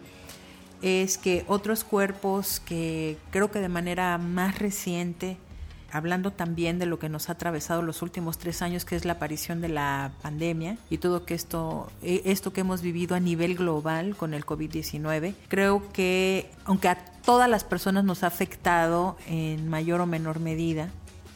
[0.82, 5.38] es que otros cuerpos que creo que de manera más reciente
[5.92, 9.14] hablando también de lo que nos ha atravesado los últimos tres años, que es la
[9.14, 13.56] aparición de la pandemia y todo que esto, eh, esto que hemos vivido a nivel
[13.56, 15.34] global con el COVID-19.
[15.48, 20.90] Creo que, aunque a todas las personas nos ha afectado en mayor o menor medida,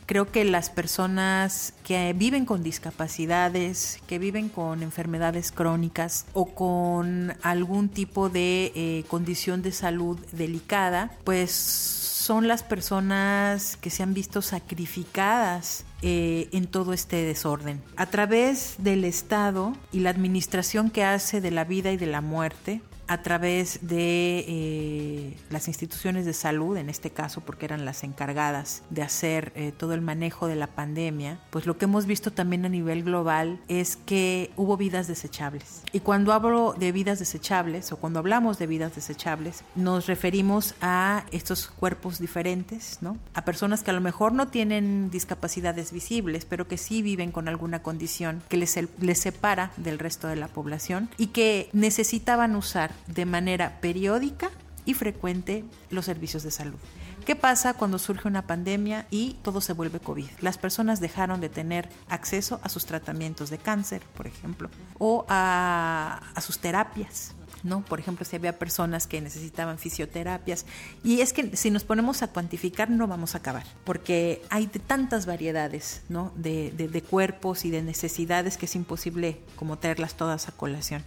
[0.06, 7.36] creo que las personas que viven con discapacidades, que viven con enfermedades crónicas o con
[7.42, 14.14] algún tipo de eh, condición de salud delicada, pues son las personas que se han
[14.14, 17.82] visto sacrificadas eh, en todo este desorden.
[17.98, 22.22] A través del Estado y la administración que hace de la vida y de la
[22.22, 28.04] muerte, a través de eh, las instituciones de salud, en este caso porque eran las
[28.04, 32.32] encargadas de hacer eh, todo el manejo de la pandemia, pues lo que hemos visto
[32.32, 35.82] también a nivel global es que hubo vidas desechables.
[35.92, 41.26] Y cuando hablo de vidas desechables o cuando hablamos de vidas desechables, nos referimos a
[41.32, 43.18] estos cuerpos diferentes, ¿no?
[43.34, 47.48] A personas que a lo mejor no tienen discapacidades visibles, pero que sí viven con
[47.48, 52.93] alguna condición que les, les separa del resto de la población y que necesitaban usar
[53.08, 54.50] de manera periódica
[54.86, 56.80] y frecuente los servicios de salud.
[57.26, 60.28] ¿Qué pasa cuando surge una pandemia y todo se vuelve COVID?
[60.42, 64.70] Las personas dejaron de tener acceso a sus tratamientos de cáncer, por ejemplo,
[65.00, 67.34] o a, sus terapias.
[67.64, 67.80] ¿no?
[67.86, 70.66] Por ejemplo, si había personas que necesitaban fisioterapias.
[71.02, 74.80] Y es que si nos ponemos a cuantificar no vamos a acabar, porque hay de
[74.80, 76.34] tantas variedades, ¿no?
[76.36, 81.06] De, cuerpos y de necesidades que es imposible como traerlas todas a colación.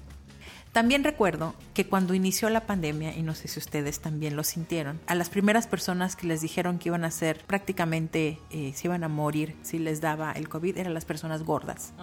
[0.77, 5.01] También recuerdo que cuando inició la pandemia, y no sé si ustedes también lo sintieron,
[5.07, 9.03] a las primeras personas que les dijeron que iban a ser prácticamente, eh, se iban
[9.03, 11.95] a morir si les daba el COVID, eran las personas gordas.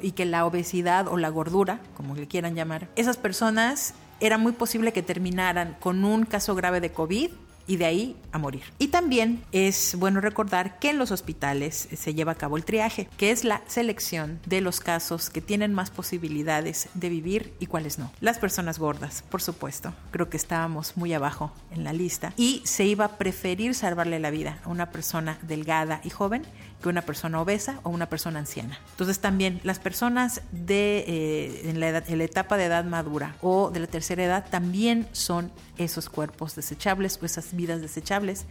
[0.00, 4.52] Y que la obesidad o la gordura, como le quieran llamar, esas personas era muy
[4.52, 7.30] posible que terminaran con un caso grave de COVID
[7.66, 8.62] y de ahí a morir.
[8.78, 13.08] Y también es bueno recordar que en los hospitales se lleva a cabo el triaje,
[13.16, 17.98] que es la selección de los casos que tienen más posibilidades de vivir y cuáles
[17.98, 18.12] no.
[18.20, 22.84] Las personas gordas, por supuesto, creo que estábamos muy abajo en la lista y se
[22.84, 26.42] iba a preferir salvarle la vida a una persona delgada y joven
[26.82, 28.78] que una persona obesa o una persona anciana.
[28.90, 33.70] Entonces también las personas de eh, en, la en la etapa de edad madura o
[33.70, 38.44] de la tercera edad también son esos cuerpos desechables o esas vidas desechables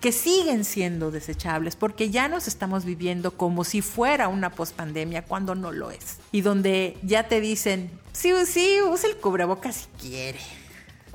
[0.00, 5.54] que siguen siendo desechables porque ya nos estamos viviendo como si fuera una pospandemia cuando
[5.54, 10.40] no lo es y donde ya te dicen sí sí usa el cubrebocas si quiere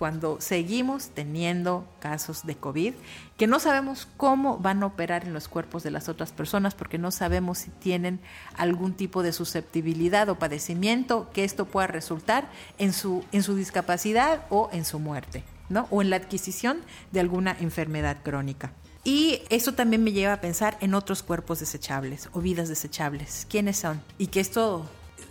[0.03, 2.93] cuando seguimos teniendo casos de COVID
[3.37, 6.97] que no sabemos cómo van a operar en los cuerpos de las otras personas porque
[6.97, 8.19] no sabemos si tienen
[8.57, 12.49] algún tipo de susceptibilidad o padecimiento que esto pueda resultar
[12.79, 15.87] en su, en su discapacidad o en su muerte, ¿no?
[15.89, 16.81] O en la adquisición
[17.13, 18.73] de alguna enfermedad crónica.
[19.05, 23.47] Y eso también me lleva a pensar en otros cuerpos desechables o vidas desechables.
[23.49, 24.01] ¿Quiénes son?
[24.17, 24.85] Y que esto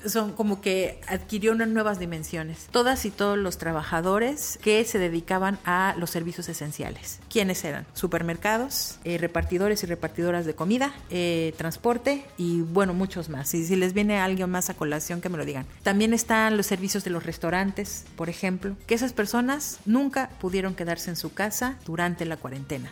[0.07, 2.69] son como que adquirió unas nuevas dimensiones.
[2.71, 7.21] Todas y todos los trabajadores que se dedicaban a los servicios esenciales.
[7.29, 7.87] ¿Quiénes eran?
[7.95, 13.53] Supermercados, eh, repartidores y repartidoras de comida, eh, transporte y bueno, muchos más.
[13.55, 15.67] Y si les viene alguien más a colación, que me lo digan.
[15.83, 21.11] También están los servicios de los restaurantes, por ejemplo, que esas personas nunca pudieron quedarse
[21.11, 22.91] en su casa durante la cuarentena.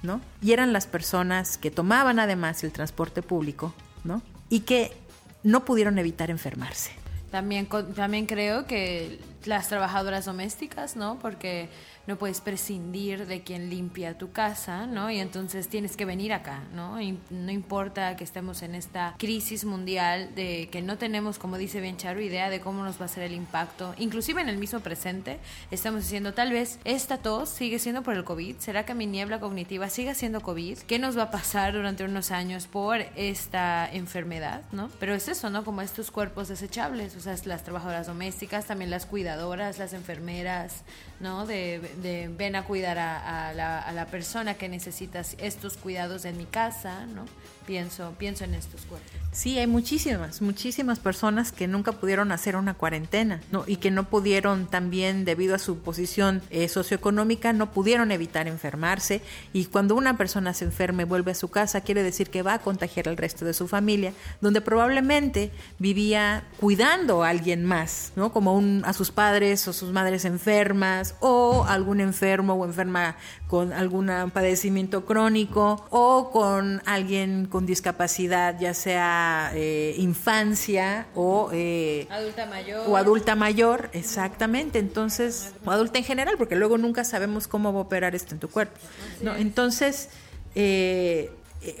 [0.00, 0.20] ¿No?
[0.40, 3.74] Y eran las personas que tomaban además el transporte público,
[4.04, 4.22] ¿no?
[4.48, 4.92] Y que
[5.42, 6.90] no pudieron evitar enfermarse.
[7.30, 11.18] También, también creo que las trabajadoras domésticas, ¿no?
[11.18, 11.68] Porque
[12.08, 15.10] no puedes prescindir de quien limpia tu casa, ¿no?
[15.10, 16.98] Y entonces tienes que venir acá, ¿no?
[17.28, 21.98] No importa que estemos en esta crisis mundial de que no tenemos, como dice bien
[21.98, 25.38] Charo, idea de cómo nos va a ser el impacto, inclusive en el mismo presente,
[25.70, 29.38] estamos diciendo, tal vez esta tos sigue siendo por el COVID, ¿será que mi niebla
[29.38, 30.78] cognitiva sigue siendo COVID?
[30.78, 34.88] ¿Qué nos va a pasar durante unos años por esta enfermedad, ¿no?
[34.98, 35.62] Pero es eso, ¿no?
[35.62, 39.27] Como estos cuerpos desechables, o sea, las trabajadoras domésticas, también las cuidadoras,
[39.78, 40.82] las enfermeras,
[41.20, 41.46] ¿no?
[41.46, 46.36] De, de ven a cuidar a, la, a la persona que necesita estos cuidados en
[46.36, 47.24] mi casa, ¿no?
[47.66, 49.10] Pienso, pienso en estos cuerpos.
[49.30, 53.64] Sí, hay muchísimas, muchísimas personas que nunca pudieron hacer una cuarentena, ¿no?
[53.66, 59.20] Y que no pudieron también, debido a su posición eh, socioeconómica, no pudieron evitar enfermarse.
[59.52, 62.54] Y cuando una persona se enferma y vuelve a su casa, quiere decir que va
[62.54, 68.32] a contagiar al resto de su familia, donde probablemente vivía cuidando a alguien más, ¿no?
[68.32, 73.72] Como un, a sus padres o sus madres enfermas, o algún enfermo o enferma con
[73.72, 82.46] algún padecimiento crónico, o con alguien con discapacidad, ya sea eh, infancia o eh, adulta
[82.46, 82.88] mayor.
[82.88, 84.78] O adulta mayor, exactamente.
[84.78, 88.40] Entonces, o adulta en general, porque luego nunca sabemos cómo va a operar esto en
[88.40, 88.78] tu cuerpo.
[89.22, 89.34] ¿no?
[89.34, 90.10] Entonces,
[90.54, 91.30] eh,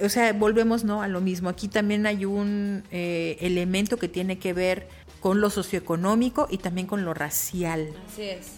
[0.02, 1.02] o sea, volvemos ¿no?
[1.02, 1.50] a lo mismo.
[1.50, 4.88] Aquí también hay un elemento que tiene que ver
[5.20, 7.88] con lo socioeconómico y también con lo racial.
[8.10, 8.57] Así es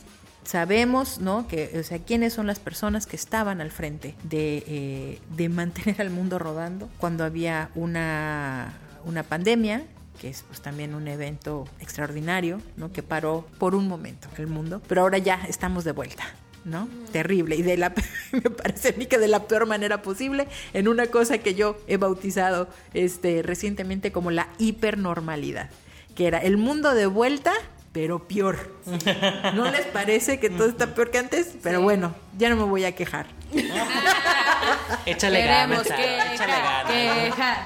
[0.50, 1.46] sabemos, ¿no?
[1.46, 6.00] Que, o sea, quiénes son las personas que estaban al frente de, eh, de mantener
[6.02, 8.74] al mundo rodando cuando había una,
[9.04, 9.84] una pandemia
[10.20, 12.92] que es pues, también un evento extraordinario, ¿no?
[12.92, 16.24] Que paró por un momento el mundo, pero ahora ya estamos de vuelta.
[16.62, 16.90] ¿no?
[17.10, 17.56] Terrible.
[17.56, 17.94] Y de la,
[18.32, 21.78] me parece a mí que de la peor manera posible, en una cosa que yo
[21.86, 25.70] he bautizado este, recientemente como la hipernormalidad,
[26.14, 27.54] que era el mundo de vuelta
[27.92, 28.80] pero peor.
[29.54, 31.54] ¿No les parece que todo está peor que antes?
[31.62, 33.26] Pero bueno, ya no me voy a quejar.
[35.06, 37.58] échale ganas, échale ganas.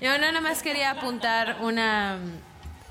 [0.00, 2.18] Yo nada más quería apuntar una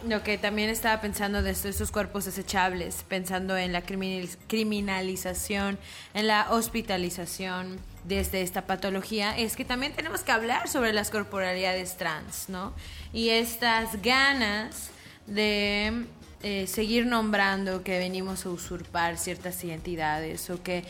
[0.07, 5.79] lo que también estaba pensando de estos, cuerpos desechables, pensando en la criminalización,
[6.13, 11.95] en la hospitalización desde esta patología, es que también tenemos que hablar sobre las corporalidades
[11.97, 12.73] trans, ¿no?
[13.13, 14.89] Y estas ganas
[15.25, 16.05] de
[16.43, 20.83] eh, seguir nombrando que venimos a usurpar ciertas identidades o que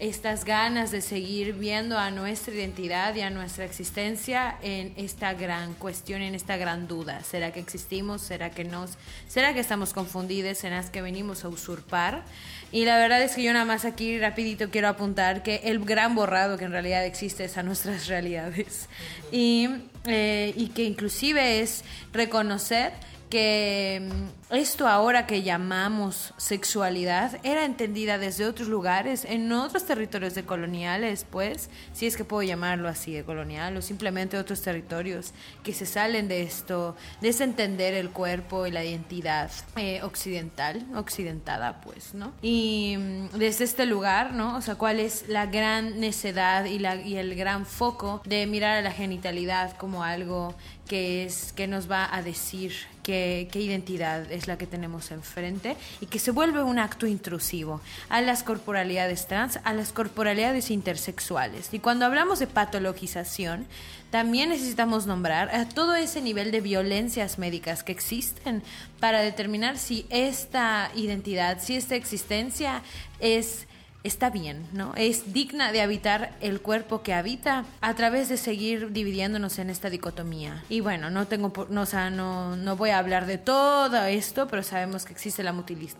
[0.00, 5.74] estas ganas de seguir viendo a nuestra identidad y a nuestra existencia en esta gran
[5.74, 7.22] cuestión, en esta gran duda.
[7.24, 8.22] ¿Será que existimos?
[8.22, 8.86] ¿Será que no?
[9.26, 10.58] ¿Será que estamos confundidos?
[10.58, 12.22] ¿Será que venimos a usurpar?
[12.70, 16.14] Y la verdad es que yo nada más aquí rapidito quiero apuntar que el gran
[16.14, 18.88] borrado que en realidad existe es a nuestras realidades.
[19.32, 19.68] Y,
[20.04, 21.82] eh, y que inclusive es
[22.12, 22.92] reconocer
[23.30, 30.34] que mm, esto ahora que llamamos sexualidad era entendida desde otros lugares, en otros territorios
[30.34, 35.32] de coloniales, pues, si es que puedo llamarlo así de colonial, o simplemente otros territorios
[35.62, 40.86] que se salen de esto, de ese entender el cuerpo y la identidad eh, occidental,
[40.94, 42.32] occidentada, pues, ¿no?
[42.40, 44.56] Y mm, desde este lugar, ¿no?
[44.56, 48.78] O sea, cuál es la gran necedad y, la, y el gran foco de mirar
[48.78, 50.54] a la genitalidad como algo
[50.88, 52.72] que, es, que nos va a decir
[53.02, 57.80] qué, qué, identidad es la que tenemos enfrente y que se vuelve un acto intrusivo
[58.08, 61.68] a las corporalidades trans, a las corporalidades intersexuales.
[61.72, 63.66] Y cuando hablamos de patologización,
[64.10, 68.62] también necesitamos nombrar a todo ese nivel de violencias médicas que existen
[69.00, 72.82] para determinar si esta identidad, si esta existencia
[73.20, 73.67] es
[74.08, 74.92] está bien, ¿no?
[74.96, 79.90] Es digna de habitar el cuerpo que habita a través de seguir dividiéndonos en esta
[79.90, 80.64] dicotomía.
[80.68, 85.04] Y bueno, no tengo, no, no, no voy a hablar de todo esto, pero sabemos
[85.04, 85.54] que existe la,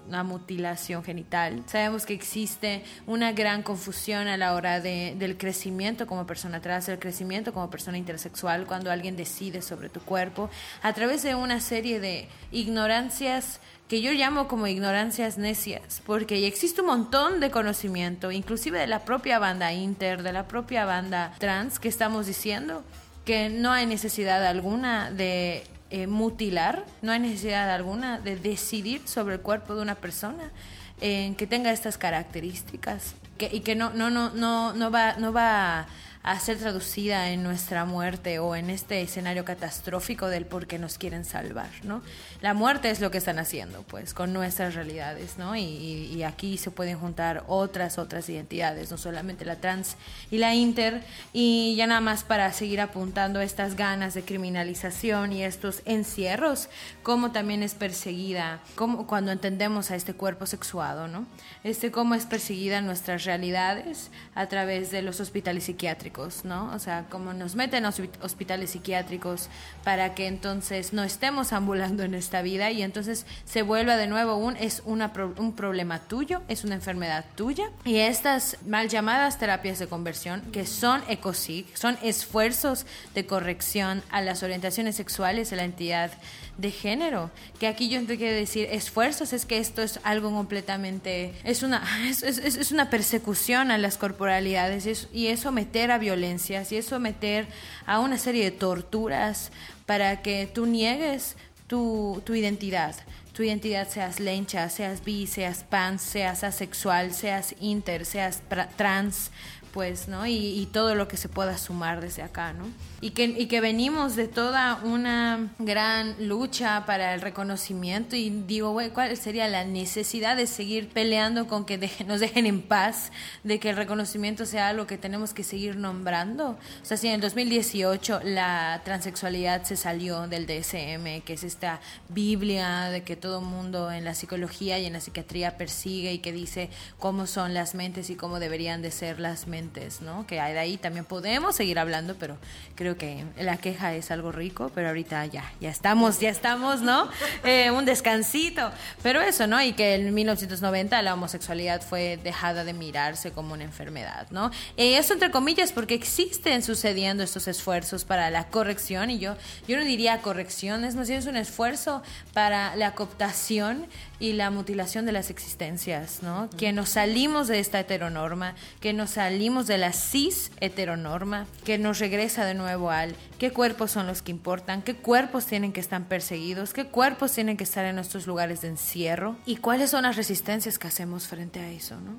[0.09, 6.07] la, mutilación genital, sabemos que existe una gran confusión a la hora de, del crecimiento
[6.07, 10.51] como persona trans, el crecimiento como persona intersexual, cuando alguien decide sobre tu cuerpo,
[10.83, 16.83] a través de una serie de ignorancias que yo llamo como ignorancias necias, porque existe
[16.83, 21.79] un montón de conocimiento, inclusive de la propia banda inter, de la propia banda trans,
[21.79, 22.85] que estamos diciendo
[23.25, 29.37] que no hay necesidad alguna de eh, mutilar, no hay necesidad alguna de decidir sobre
[29.37, 30.53] el cuerpo de una persona
[31.01, 35.33] en que tenga estas características que, y que no, no, no, no, no va, no
[35.33, 35.87] va
[36.23, 40.99] a ser traducida en nuestra muerte o en este escenario catastrófico del por qué nos
[40.99, 42.03] quieren salvar, ¿no?
[42.41, 45.57] La muerte es lo que están haciendo, pues, con nuestras realidades, ¿no?
[45.57, 49.97] Y, aquí se pueden juntar otras, otras identidades, no solamente la trans
[50.31, 55.43] y la inter, y ya nada más para seguir apuntando estas ganas de criminalización y
[55.43, 56.69] estos encierros,
[57.03, 61.27] como también es perseguida, como cuando entendemos a este cuerpo sexuado, ¿no?
[61.65, 65.99] Este cómo es perseguida nuestras realidades a través de los hospitales psiquiátricos
[66.45, 66.73] ¿no?
[66.75, 69.49] O sea, como nos meten a hospitales psiquiátricos
[69.85, 74.37] para que entonces no estemos ambulando en esta vida y entonces se vuelva de nuevo
[74.37, 77.71] un, es una, un problema tuyo, es una enfermedad tuya.
[77.87, 84.21] Y estas mal llamadas terapias de conversión, que son ECOSIG, son esfuerzos de corrección a
[84.21, 86.11] las orientaciones sexuales de la entidad
[86.59, 87.31] de género.
[87.59, 91.83] Que aquí yo tengo que decir esfuerzos, es que esto es algo completamente, es una,
[92.07, 96.77] es, es, una persecución a las corporalidades y es, y es someter a violencias y
[96.77, 97.47] es someter
[97.87, 99.51] a una serie de torturas
[99.89, 101.35] para que tú niegues
[101.69, 102.97] tu, tu identidad.
[103.33, 108.43] Tu identidad seas lencha, seas bi, seas pan, seas asexual, seas inter, seas
[108.77, 109.31] trans,
[109.73, 110.27] pues, ¿no?
[110.27, 112.67] Y, todo lo que se pueda sumar desde acá, ¿no?
[113.01, 118.73] Y que, y que venimos de toda una gran lucha para el reconocimiento y digo,
[118.73, 123.13] güey, ¿cuál sería la necesidad de seguir peleando con que nos dejen en paz,
[123.45, 126.51] de que el reconocimiento sea algo que tenemos que seguir nombrando?
[126.51, 131.81] O sea, si en el 2018 la transexualidad se salió del DSM, que es esta
[132.09, 136.33] Biblia de que todo mundo en la psicología y en la psiquiatría persigue y que
[136.33, 139.68] dice cómo son las mentes y cómo deberían de ser las mentes
[140.01, 140.27] ¿no?
[140.27, 142.37] Que de ahí también podemos seguir hablando, pero
[142.75, 147.09] creo que la queja es algo rico, pero ahorita ya, ya estamos, ya estamos, ¿no?
[147.45, 148.71] Eh, un descansito.
[149.03, 149.63] Pero eso, ¿no?
[149.63, 154.51] Y que en 1990 la homosexualidad fue dejada de mirarse como una enfermedad, ¿no?
[154.77, 159.77] Y eso entre comillas porque existen sucediendo estos esfuerzos para la corrección y yo, yo
[159.77, 162.03] no diría corrección, es más bien es un esfuerzo
[162.33, 163.87] para la cooptación
[164.21, 166.51] y la mutilación de las existencias, ¿no?
[166.57, 172.01] Que nos salimos de esta heteronorma, que nos salimos de la cis heteronorma, que nos
[172.01, 176.03] regresa de nuevo al qué cuerpos son los que importan, qué cuerpos tienen que estar
[176.09, 180.17] perseguidos, qué cuerpos tienen que estar en nuestros lugares de encierro y cuáles son las
[180.17, 182.17] resistencias que hacemos frente a eso, ¿no?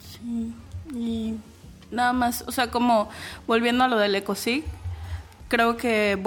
[0.00, 0.54] Sí,
[0.94, 1.34] y
[1.90, 3.10] nada más, o sea, como
[3.46, 4.64] volviendo a lo del ecosig,
[5.48, 6.18] creo que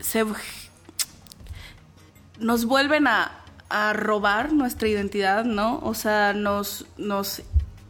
[0.00, 0.24] se,
[2.38, 3.32] nos vuelven a
[3.68, 5.80] a robar nuestra identidad, ¿no?
[5.82, 7.42] O sea, nos, nos,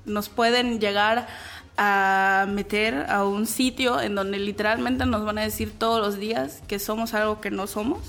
[0.05, 1.29] nos pueden llegar
[1.77, 6.61] a meter a un sitio en donde literalmente nos van a decir todos los días
[6.67, 8.01] que somos algo que no somos.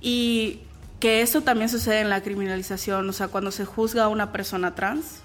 [0.00, 0.60] Y
[1.00, 4.74] que eso también sucede en la criminalización, o sea, cuando se juzga a una persona
[4.74, 5.22] trans,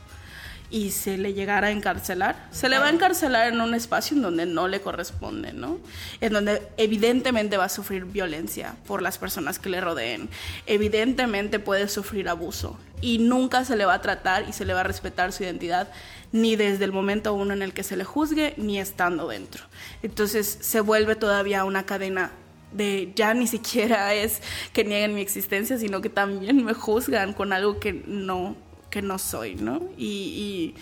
[0.73, 4.23] y se le llegara a encarcelar, se le va a encarcelar en un espacio en
[4.23, 5.77] donde no le corresponde, ¿no?
[6.19, 10.29] En donde evidentemente va a sufrir violencia por las personas que le rodeen,
[10.65, 14.79] evidentemente puede sufrir abuso y nunca se le va a tratar y se le va
[14.79, 15.89] a respetar su identidad
[16.31, 19.65] ni desde el momento uno en el que se le juzgue ni estando dentro.
[20.01, 22.31] Entonces se vuelve todavía una cadena
[22.71, 24.41] de ya ni siquiera es
[24.73, 28.55] que nieguen mi existencia, sino que también me juzgan con algo que no
[28.93, 29.81] que no soy, ¿no?
[29.97, 30.75] Y,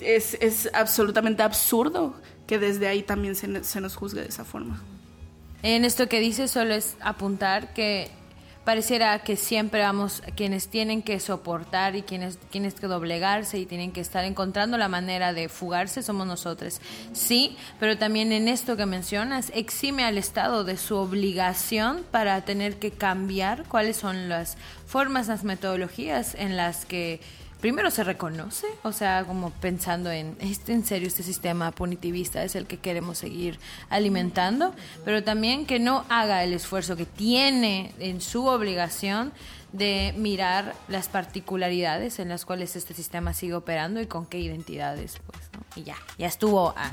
[0.00, 2.16] es, absolutamente absurdo
[2.48, 4.82] que desde ahí también se, se nos juzgue de esa forma.
[5.62, 8.10] En esto que dices solo es apuntar que
[8.68, 13.92] pareciera que siempre vamos, quienes tienen que soportar y quienes tienen que doblegarse y tienen
[13.92, 16.82] que estar encontrando la manera de fugarse somos nosotros.
[17.14, 22.78] Sí, pero también en esto que mencionas, exime al Estado de su obligación para tener
[22.78, 27.22] que cambiar cuáles son las formas, las metodologías en las que
[27.60, 32.54] primero se reconoce, o sea, como pensando en, este en serio, este sistema punitivista es
[32.54, 33.58] el que queremos seguir
[33.90, 39.32] alimentando, pero también que no haga el esfuerzo que tiene en su obligación
[39.72, 45.18] de mirar las particularidades en las cuales este sistema sigue operando y con qué identidades,
[45.26, 45.60] pues, ¿no?
[45.76, 46.74] Y ya, ya estuvo.
[46.76, 46.92] Ah.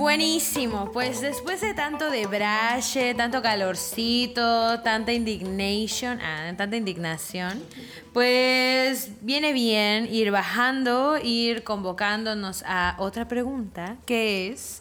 [0.00, 7.62] Buenísimo, pues después de tanto de brache, tanto calorcito, tanta indignation, ah, tanta indignación,
[8.14, 14.80] pues viene bien ir bajando, ir convocándonos a otra pregunta, que es,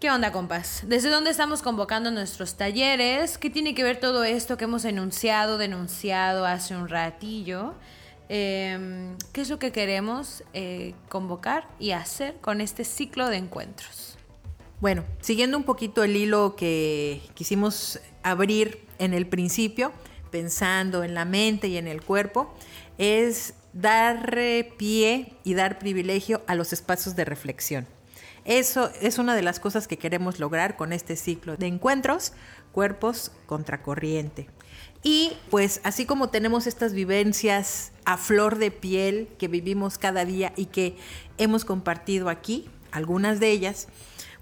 [0.00, 0.82] ¿qué onda, compas?
[0.88, 3.38] ¿Desde dónde estamos convocando nuestros talleres?
[3.38, 7.76] ¿Qué tiene que ver todo esto que hemos enunciado, denunciado hace un ratillo?
[8.28, 14.07] Em, ¿Qué es lo que queremos eh, convocar y hacer con este ciclo de encuentros?
[14.80, 19.92] Bueno, siguiendo un poquito el hilo que quisimos abrir en el principio,
[20.30, 22.54] pensando en la mente y en el cuerpo,
[22.96, 24.40] es dar
[24.76, 27.88] pie y dar privilegio a los espacios de reflexión.
[28.44, 32.32] Eso es una de las cosas que queremos lograr con este ciclo de encuentros,
[32.70, 34.48] cuerpos contracorriente.
[35.02, 40.52] Y pues así como tenemos estas vivencias a flor de piel que vivimos cada día
[40.56, 40.96] y que
[41.36, 43.88] hemos compartido aquí, algunas de ellas,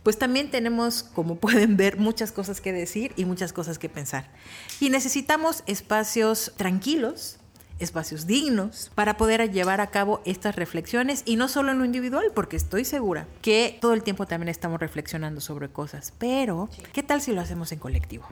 [0.07, 4.31] pues también tenemos, como pueden ver, muchas cosas que decir y muchas cosas que pensar.
[4.79, 7.39] Y necesitamos espacios tranquilos,
[7.81, 12.27] espacios dignos para poder llevar a cabo estas reflexiones y no solo en lo individual,
[12.37, 17.21] porque estoy segura que todo el tiempo también estamos reflexionando sobre cosas, pero ¿qué tal
[17.21, 18.29] si lo hacemos en colectivo?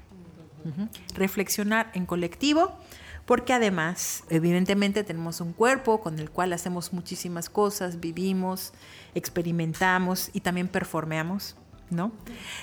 [1.17, 2.79] Reflexionar en colectivo,
[3.27, 8.73] porque además, evidentemente, tenemos un cuerpo con el cual hacemos muchísimas cosas, vivimos,
[9.17, 11.57] experimentamos y también performeamos.
[11.91, 12.13] ¿No?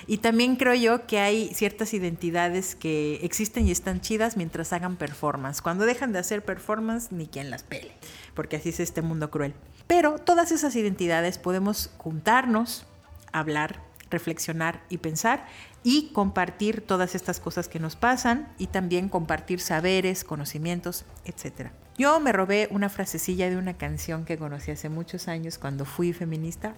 [0.07, 4.97] Y también creo yo que hay ciertas identidades que existen y están chidas mientras hagan
[4.97, 5.61] performance.
[5.61, 7.91] Cuando dejan de hacer performance, ni quien las pele,
[8.33, 9.53] porque así es este mundo cruel.
[9.87, 12.85] Pero todas esas identidades podemos juntarnos,
[13.31, 15.47] hablar, reflexionar y pensar
[15.83, 21.71] y compartir todas estas cosas que nos pasan y también compartir saberes, conocimientos, etc.
[21.97, 26.13] Yo me robé una frasecilla de una canción que conocí hace muchos años cuando fui
[26.13, 26.75] feminista.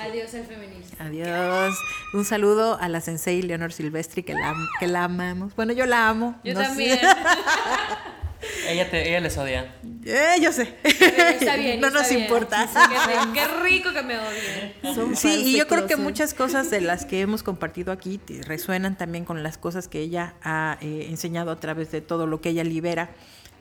[0.00, 0.96] Adiós el feminismo.
[0.98, 1.74] Adiós.
[2.12, 5.54] Un saludo a la sensei Leonor Silvestri, que la, que la amamos.
[5.54, 6.38] Bueno, yo la amo.
[6.44, 6.98] Yo también.
[8.68, 9.74] ella, te, ella les odia.
[10.04, 10.74] Eh, yo sé.
[10.82, 11.80] Está bien.
[11.80, 12.22] no está nos bien.
[12.22, 12.66] importa.
[12.66, 14.74] Sí, qué, qué rico que me odien.
[14.94, 16.04] Son Sí, y yo creo que closet.
[16.04, 20.34] muchas cosas de las que hemos compartido aquí resuenan también con las cosas que ella
[20.42, 23.10] ha eh, enseñado a través de todo lo que ella libera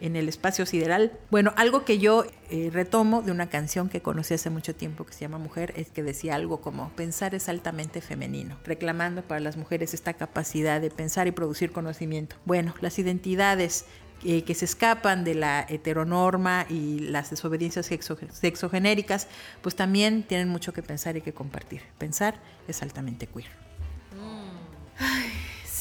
[0.02, 1.14] en el espacio sideral.
[1.30, 5.14] Bueno, algo que yo eh, retomo de una canción que conocí hace mucho tiempo que
[5.14, 9.56] se llama Mujer es que decía algo como pensar es altamente femenino, reclamando para las
[9.56, 12.36] mujeres esta capacidad de pensar y producir conocimiento.
[12.46, 13.86] Bueno, las identidades
[14.24, 19.28] eh, que se escapan de la heteronorma y las desobediencias sexo- sexogenéricas,
[19.62, 21.82] pues también tienen mucho que pensar y que compartir.
[21.98, 23.50] Pensar es altamente queer.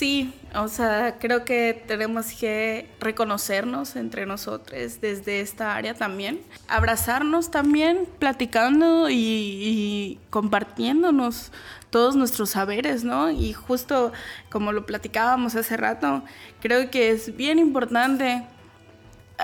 [0.00, 7.50] Sí, o sea, creo que tenemos que reconocernos entre nosotros desde esta área también, abrazarnos
[7.50, 11.52] también, platicando y, y compartiéndonos
[11.90, 13.30] todos nuestros saberes, ¿no?
[13.30, 14.10] Y justo
[14.50, 16.22] como lo platicábamos hace rato,
[16.62, 18.46] creo que es bien importante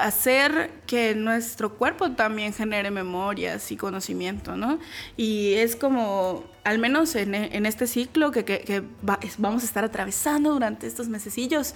[0.02, 4.78] hacer que nuestro cuerpo también genere memorias y conocimiento, ¿no?
[5.16, 9.62] Y es como, al menos en, en este ciclo que, que- que va- es- vamos
[9.62, 11.74] a estar atravesando durante estos mesecillos,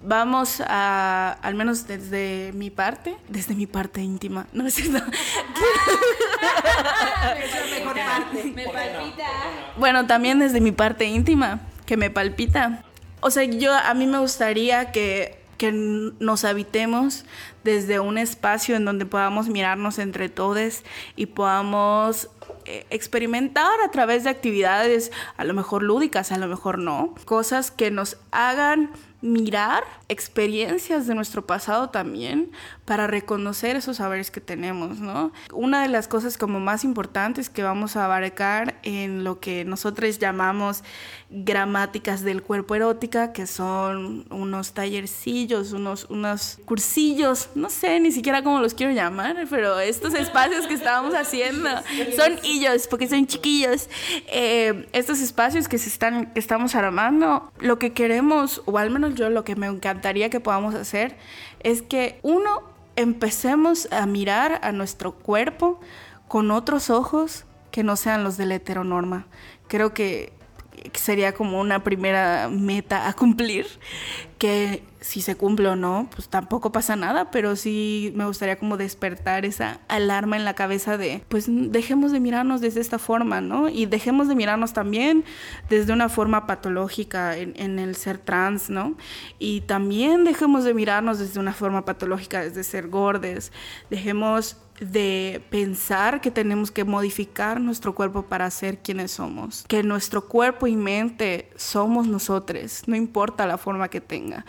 [0.00, 5.04] vamos a, al menos desde mi parte, desde mi parte íntima, ¿no es cierto?
[8.54, 9.26] Me palpita.
[9.76, 12.84] Bueno, también desde mi parte íntima, que me palpita.
[13.20, 17.24] O sea, yo a mí me gustaría que, que nos habitemos
[17.62, 20.82] desde un espacio en donde podamos mirarnos entre todos
[21.14, 22.28] y podamos
[22.64, 27.70] eh, experimentar a través de actividades, a lo mejor lúdicas, a lo mejor no, cosas
[27.70, 28.90] que nos hagan
[29.20, 32.50] mirar experiencias de nuestro pasado también
[32.84, 35.32] para reconocer esos saberes que tenemos, ¿no?
[35.52, 40.18] Una de las cosas como más importantes que vamos a abarcar en lo que nosotros
[40.18, 40.82] llamamos
[41.32, 48.42] gramáticas del cuerpo erótica, que son unos tallercillos, unos, unos cursillos, no sé ni siquiera
[48.42, 51.70] cómo los quiero llamar, pero estos espacios que estábamos haciendo
[52.16, 53.88] son ellos, porque son chiquillos.
[54.28, 59.14] Eh, estos espacios que se están, que estamos armando, lo que queremos, o al menos
[59.14, 61.16] yo lo que me encantaría que podamos hacer,
[61.60, 62.62] es que uno
[62.96, 65.80] empecemos a mirar a nuestro cuerpo
[66.28, 69.26] con otros ojos que no sean los de la heteronorma.
[69.66, 70.34] Creo que
[70.94, 73.66] sería como una primera meta a cumplir,
[74.38, 78.76] que si se cumple o no, pues tampoco pasa nada, pero sí me gustaría como
[78.76, 83.68] despertar esa alarma en la cabeza de, pues dejemos de mirarnos desde esta forma, ¿no?
[83.68, 85.24] Y dejemos de mirarnos también
[85.68, 88.96] desde una forma patológica en, en el ser trans, ¿no?
[89.38, 93.52] Y también dejemos de mirarnos desde una forma patológica desde ser gordes,
[93.90, 99.64] dejemos de pensar que tenemos que modificar nuestro cuerpo para ser quienes somos.
[99.68, 104.44] Que nuestro cuerpo y mente somos nosotros, no importa la forma que tenga.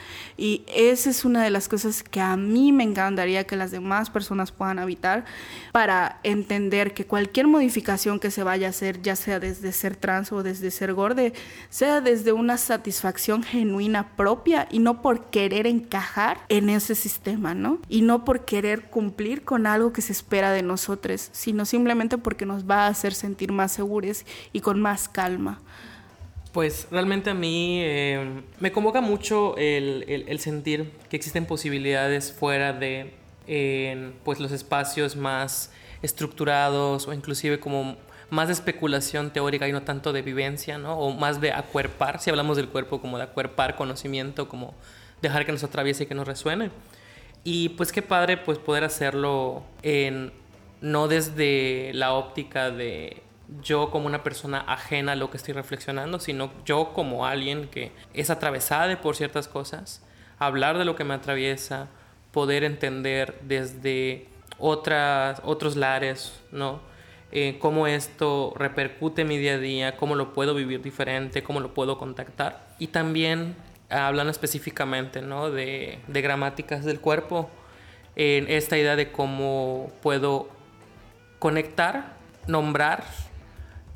[0.67, 4.51] Esa es una de las cosas que a mí me encantaría que las demás personas
[4.51, 5.23] puedan habitar
[5.71, 10.33] para entender que cualquier modificación que se vaya a hacer, ya sea desde ser trans
[10.33, 11.31] o desde ser gorde,
[11.69, 17.79] sea desde una satisfacción genuina propia y no por querer encajar en ese sistema, ¿no?
[17.87, 22.45] Y no por querer cumplir con algo que se espera de nosotros, sino simplemente porque
[22.45, 25.61] nos va a hacer sentir más seguros y con más calma.
[26.53, 33.15] Pues realmente a mí eh, me convoca mucho el, sentir que existen posibilidades fuera de
[34.23, 35.71] pues los espacios más
[36.03, 37.97] estructurados o inclusive como
[38.29, 40.97] más de especulación teórica y no tanto de vivencia, ¿no?
[40.97, 44.75] O más de acuerpar, si hablamos del cuerpo como de acuerpar conocimiento, como
[45.21, 46.69] dejar que nos atraviese y que nos resuene.
[47.43, 50.31] Y pues qué padre pues poder hacerlo en
[50.81, 53.23] no desde la óptica de
[53.61, 57.91] yo como una persona ajena a lo que estoy reflexionando, sino yo como alguien que
[58.13, 60.01] es atravesada por ciertas cosas,
[60.39, 61.87] hablar de lo que me atraviesa,
[62.31, 66.81] poder entender desde otras, otros lares, ¿no?
[67.31, 71.59] Eh, cómo esto repercute en mi día a día, cómo lo puedo vivir diferente, cómo
[71.59, 72.75] lo puedo contactar.
[72.77, 73.55] Y también
[73.89, 75.49] hablando específicamente ¿no?
[75.49, 77.49] de, de gramáticas del cuerpo,
[78.15, 80.47] en esta idea de cómo puedo
[81.39, 82.13] conectar,
[82.45, 83.03] nombrar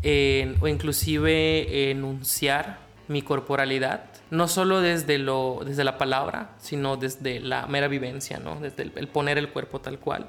[0.04, 7.66] o inclusive enunciar mi corporalidad, no solo desde, lo, desde la palabra, sino desde la
[7.68, 8.60] mera vivencia, ¿no?
[8.60, 10.28] desde el, poner el cuerpo tal cual.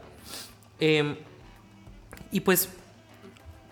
[0.78, 1.16] Em,
[2.30, 2.68] y pues,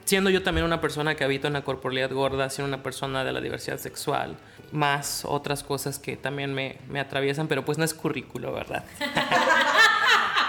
[0.05, 3.33] siendo yo también una persona que habita en la corporalidad gorda, siendo una persona de
[3.33, 4.37] la diversidad sexual,
[4.73, 8.85] más otras cosas que también me, me atraviesan, pero pues no es currículo, ¿verdad?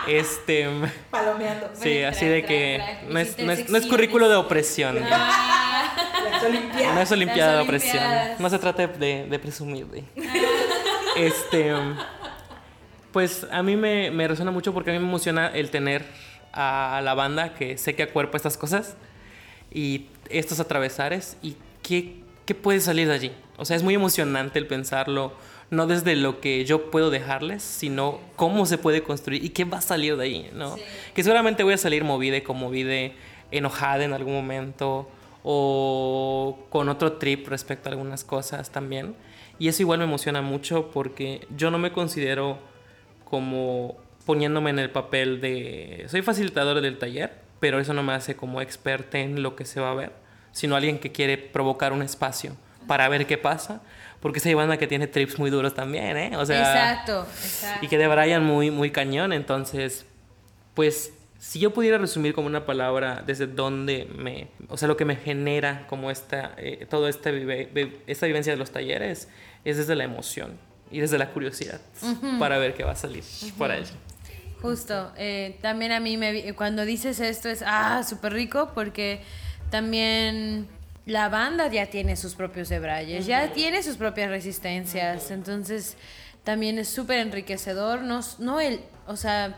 [0.08, 0.68] Este.
[1.12, 1.70] Palomeando.
[1.74, 5.00] Sí, así de que no es, no, es, currículo de opresión.
[5.12, 5.94] Ah.
[6.94, 8.04] No es olimpiada de opresión.
[8.40, 9.88] No se trata de, de presumir.
[9.88, 10.04] De.
[11.18, 11.74] Este.
[13.12, 16.06] Pues a mí me, me resuena mucho porque a mí me emociona el tener
[16.54, 18.96] a la banda que sé que acuerpa estas cosas
[19.72, 23.32] y estos atravesares y qué, qué puede salir de allí.
[23.58, 25.34] O sea, es muy emocionante el pensarlo
[25.70, 29.80] no desde lo que yo puedo dejarles, sino cómo se puede construir y qué va
[29.80, 30.76] a salir de ahí, ¿no?
[31.14, 33.14] Que seguramente voy a salir movida como movide,
[33.52, 35.10] enojada en algún momento
[35.44, 39.16] o con otro trip respecto a algunas cosas también.
[39.60, 42.60] Y eso igual me emociona mucho porque yo no me considero
[43.26, 46.06] como poniéndome en el papel de...
[46.10, 49.80] Soy facilitador del taller, pero eso no me hace como experta en lo que se
[49.80, 50.12] va a ver,
[50.52, 52.56] sino alguien que quiere provocar un espacio
[52.88, 53.82] para ver qué pasa
[54.20, 56.38] porque esa banda que tiene trips muy duros también, ¿eh?
[56.38, 57.86] O sea, exacto, exacto.
[57.86, 60.06] Y que de Brian muy, muy cañón, entonces,
[60.74, 65.06] pues, si yo pudiera resumir como una palabra desde dónde me, o sea, lo que
[65.06, 69.28] me genera como esta, eh, toda esta, esta vivencia de los talleres,
[69.64, 70.58] es desde la emoción
[70.92, 71.82] y desde la curiosidad
[72.40, 73.24] para ver qué va a salir
[73.58, 73.92] por allí.
[74.62, 79.22] Justo, eh, también a mí me, cuando dices esto es, ah, súper rico porque
[79.70, 80.68] también
[81.08, 85.96] la banda ya tiene sus propios debrayes, ya tiene sus propias resistencias, entonces
[86.44, 89.58] también es súper enriquecedor, no, no el, o sea,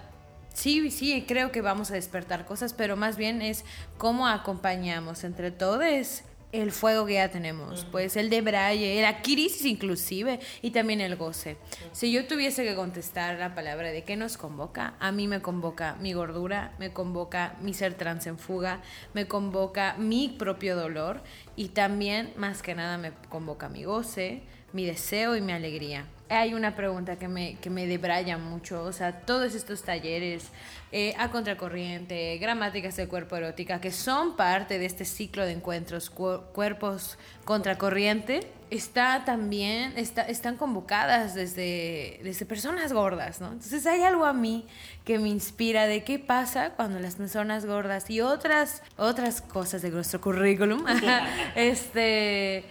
[0.53, 3.65] sí, sí, creo que vamos a despertar cosas, pero más bien es
[3.97, 6.21] cómo acompañamos entre todos
[6.51, 11.15] el fuego que ya tenemos, pues el de Braille, la crisis inclusive y también el
[11.15, 11.57] goce.
[11.91, 15.95] Si yo tuviese que contestar la palabra de qué nos convoca, a mí me convoca
[15.99, 18.81] mi gordura, me convoca mi ser trans en fuga,
[19.13, 21.21] me convoca mi propio dolor
[21.55, 24.41] y también más que nada me convoca mi goce,
[24.73, 28.93] mi deseo y mi alegría hay una pregunta que me, que me debraya mucho, o
[28.93, 30.49] sea, todos estos talleres
[30.91, 36.09] eh, a contracorriente, gramáticas del cuerpo erótica, que son parte de este ciclo de encuentros
[36.09, 43.47] cuerpos contracorriente, está también, está, están convocadas desde, desde personas gordas, ¿no?
[43.47, 44.65] Entonces hay algo a mí
[45.05, 49.89] que me inspira de qué pasa cuando las personas gordas y otras, otras cosas de
[49.89, 50.85] nuestro currículum,
[51.55, 52.65] este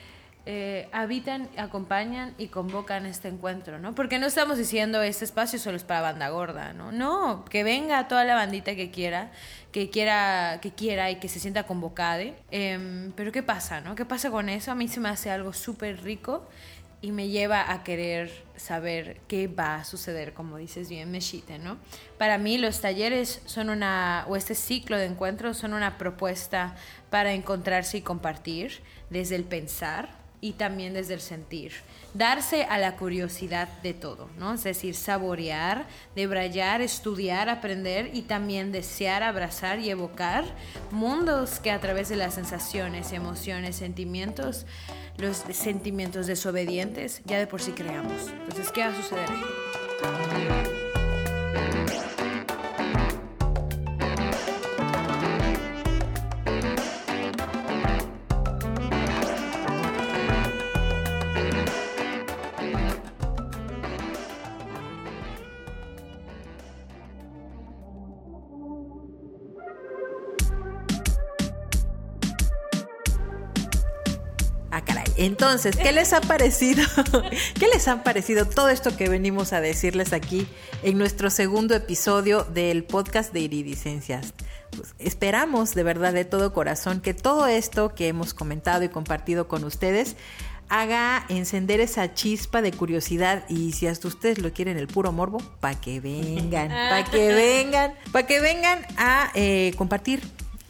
[0.51, 3.95] eh, habitan, acompañan y convocan este encuentro, ¿no?
[3.95, 6.91] Porque no estamos diciendo este espacio solo es para banda gorda, ¿no?
[6.91, 9.31] No, que venga toda la bandita que quiera,
[9.73, 12.23] que quiera, que quiera y que se sienta convocada.
[12.51, 13.95] Em, pero ¿qué pasa, no?
[13.95, 14.73] ¿Qué pasa con eso?
[14.73, 16.49] A mí se me hace algo súper rico
[17.03, 21.77] y me lleva a querer saber qué va a suceder, como dices bien, Meshite, ¿no?
[22.17, 26.75] Para mí los talleres son una, o este ciclo de encuentros son una propuesta
[27.11, 28.81] para encontrarse y compartir
[29.11, 31.73] desde el pensar, y también desde el sentir.
[32.15, 34.55] Darse a la curiosidad de todo, ¿no?
[34.55, 40.45] Es decir, saborear, debrayar, estudiar, aprender y también desear, abrazar y evocar
[40.91, 44.67] mundos que a través de las sensaciones, emociones, sentimientos,
[45.17, 48.29] los sentimientos desobedientes, ya de por sí creamos.
[48.29, 50.68] Entonces, ¿qué va a suceder ahí?
[75.29, 76.83] Entonces, ¿qué les ha parecido?
[77.61, 80.49] ¿Qué les ha parecido todo esto que venimos a decirles aquí
[80.83, 84.33] en nuestro segundo episodio del podcast de Iridiscencias?
[84.71, 89.49] Pues, esperamos de verdad de todo corazón que todo esto que hemos comentado y compartido
[89.49, 90.17] con ustedes
[90.71, 95.43] haga encender esa chispa de curiosidad y si hasta ustedes lo quieren el puro morbo,
[95.61, 100.23] para que vengan, para que vengan, para que vengan a eh, compartir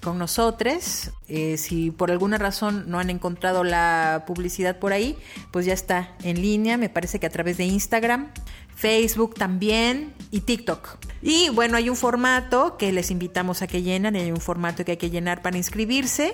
[0.09, 1.11] con nosotros.
[1.29, 5.19] Eh, si por alguna razón no han encontrado la publicidad por ahí,
[5.51, 8.31] pues ya está en línea, me parece que a través de Instagram,
[8.75, 10.97] Facebook también y TikTok.
[11.21, 14.93] Y bueno, hay un formato que les invitamos a que llenen, hay un formato que
[14.93, 16.33] hay que llenar para inscribirse.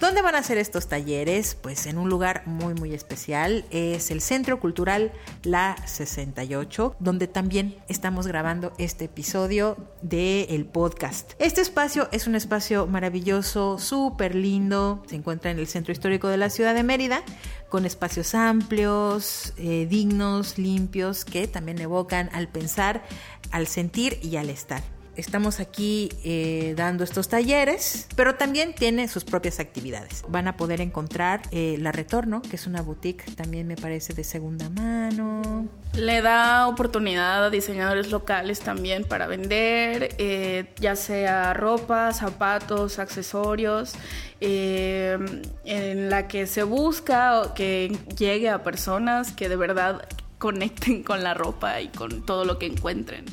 [0.00, 1.54] ¿Dónde van a ser estos talleres?
[1.54, 5.10] Pues en un lugar muy muy especial, es el Centro Cultural
[5.42, 11.32] La 68, donde también estamos grabando este episodio del podcast.
[11.38, 16.36] Este espacio es un espacio maravilloso, súper lindo, se encuentra en el Centro Histórico de
[16.36, 17.22] la Ciudad de Mérida,
[17.70, 23.02] con espacios amplios, eh, dignos, limpios, que también evocan al pensar,
[23.50, 29.24] al sentir y al estar estamos aquí eh, dando estos talleres, pero también tiene sus
[29.24, 30.24] propias actividades.
[30.28, 34.24] Van a poder encontrar eh, La Retorno, que es una boutique también me parece de
[34.24, 35.66] segunda mano.
[35.94, 43.94] Le da oportunidad a diseñadores locales también para vender, eh, ya sea ropa, zapatos, accesorios,
[44.40, 50.06] en la que se busca que llegue a personas que de verdad
[50.38, 53.24] conecten con la ropa y con todo lo que encuentren.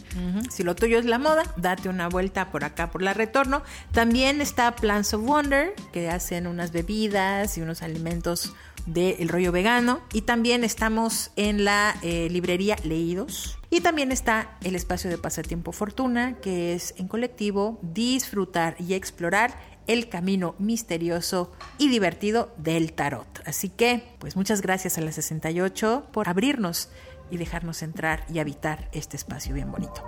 [0.50, 3.64] Si lo tuyo es la moda, date una vuelta por acá por la retorno.
[3.92, 8.54] También está Plants of Wonder, que hacen unas bebidas y unos alimentos
[8.86, 10.02] del rollo vegano.
[10.14, 13.58] Y también estamos en la eh, librería Leídos.
[13.70, 19.58] Y también está el espacio de pasatiempo Fortuna, que es en colectivo disfrutar y explorar
[19.88, 23.42] el camino misterioso y divertido del tarot.
[23.46, 26.90] Así que, pues muchas gracias a la 68 por abrirnos
[27.30, 30.04] y dejarnos entrar y habitar este espacio bien bonito.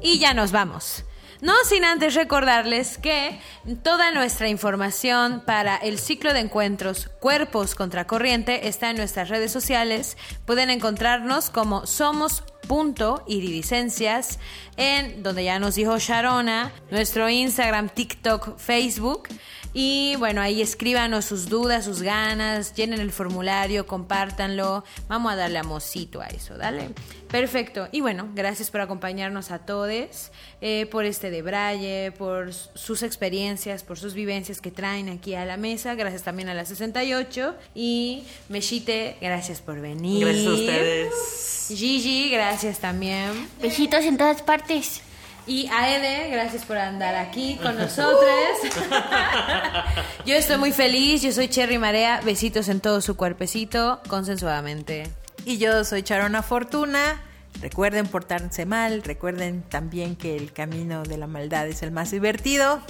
[0.00, 1.04] Y ya nos vamos.
[1.42, 3.40] No sin antes recordarles que
[3.82, 9.50] toda nuestra información para el ciclo de encuentros Cuerpos contra Corriente está en nuestras redes
[9.50, 10.16] sociales.
[10.46, 14.38] Pueden encontrarnos como Somos punto iridicencias
[14.76, 19.28] en donde ya nos dijo Sharona, nuestro Instagram, TikTok, Facebook.
[19.74, 24.84] Y bueno, ahí escríbanos sus dudas, sus ganas, llenen el formulario, compártanlo.
[25.08, 26.90] Vamos a darle amosito a eso, dale.
[27.30, 27.88] Perfecto.
[27.90, 30.30] Y bueno, gracias por acompañarnos a todos,
[30.60, 35.46] eh, por este de Braille, por sus experiencias, por sus vivencias que traen aquí a
[35.46, 35.94] la mesa.
[35.94, 37.54] Gracias también a la 68.
[37.74, 40.26] Y Meshite, gracias por venir.
[40.26, 41.68] Gracias a ustedes.
[41.68, 43.48] Gigi, gracias también.
[43.62, 45.02] Besitos en todas partes.
[45.46, 48.22] Y a Ede, gracias por andar aquí con nosotros.
[50.26, 55.08] yo estoy muy feliz, yo soy Cherry Marea, besitos en todo su cuerpecito, consensuadamente.
[55.44, 57.22] Y yo soy Charona Fortuna.
[57.60, 62.80] Recuerden portarse mal, recuerden también que el camino de la maldad es el más divertido.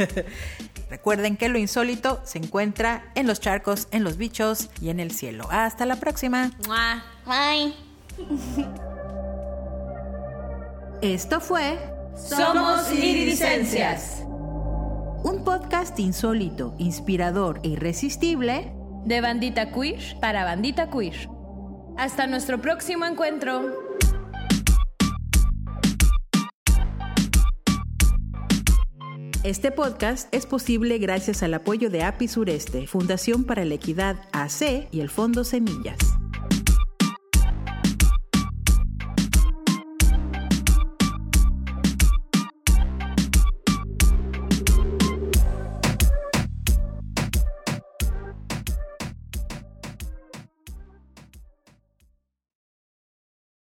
[0.90, 5.10] recuerden que lo insólito se encuentra en los charcos, en los bichos y en el
[5.10, 5.48] cielo.
[5.50, 6.52] Hasta la próxima.
[7.26, 7.74] Bye.
[11.02, 11.78] Esto fue
[12.14, 14.22] Somos Iridiscencias.
[14.22, 18.70] Un podcast insólito, inspirador e irresistible
[19.06, 21.30] de Bandita Queer para Bandita Queer.
[21.96, 23.62] Hasta nuestro próximo encuentro.
[29.42, 34.86] Este podcast es posible gracias al apoyo de API Sureste, Fundación para la Equidad AC
[34.90, 36.19] y el Fondo Semillas.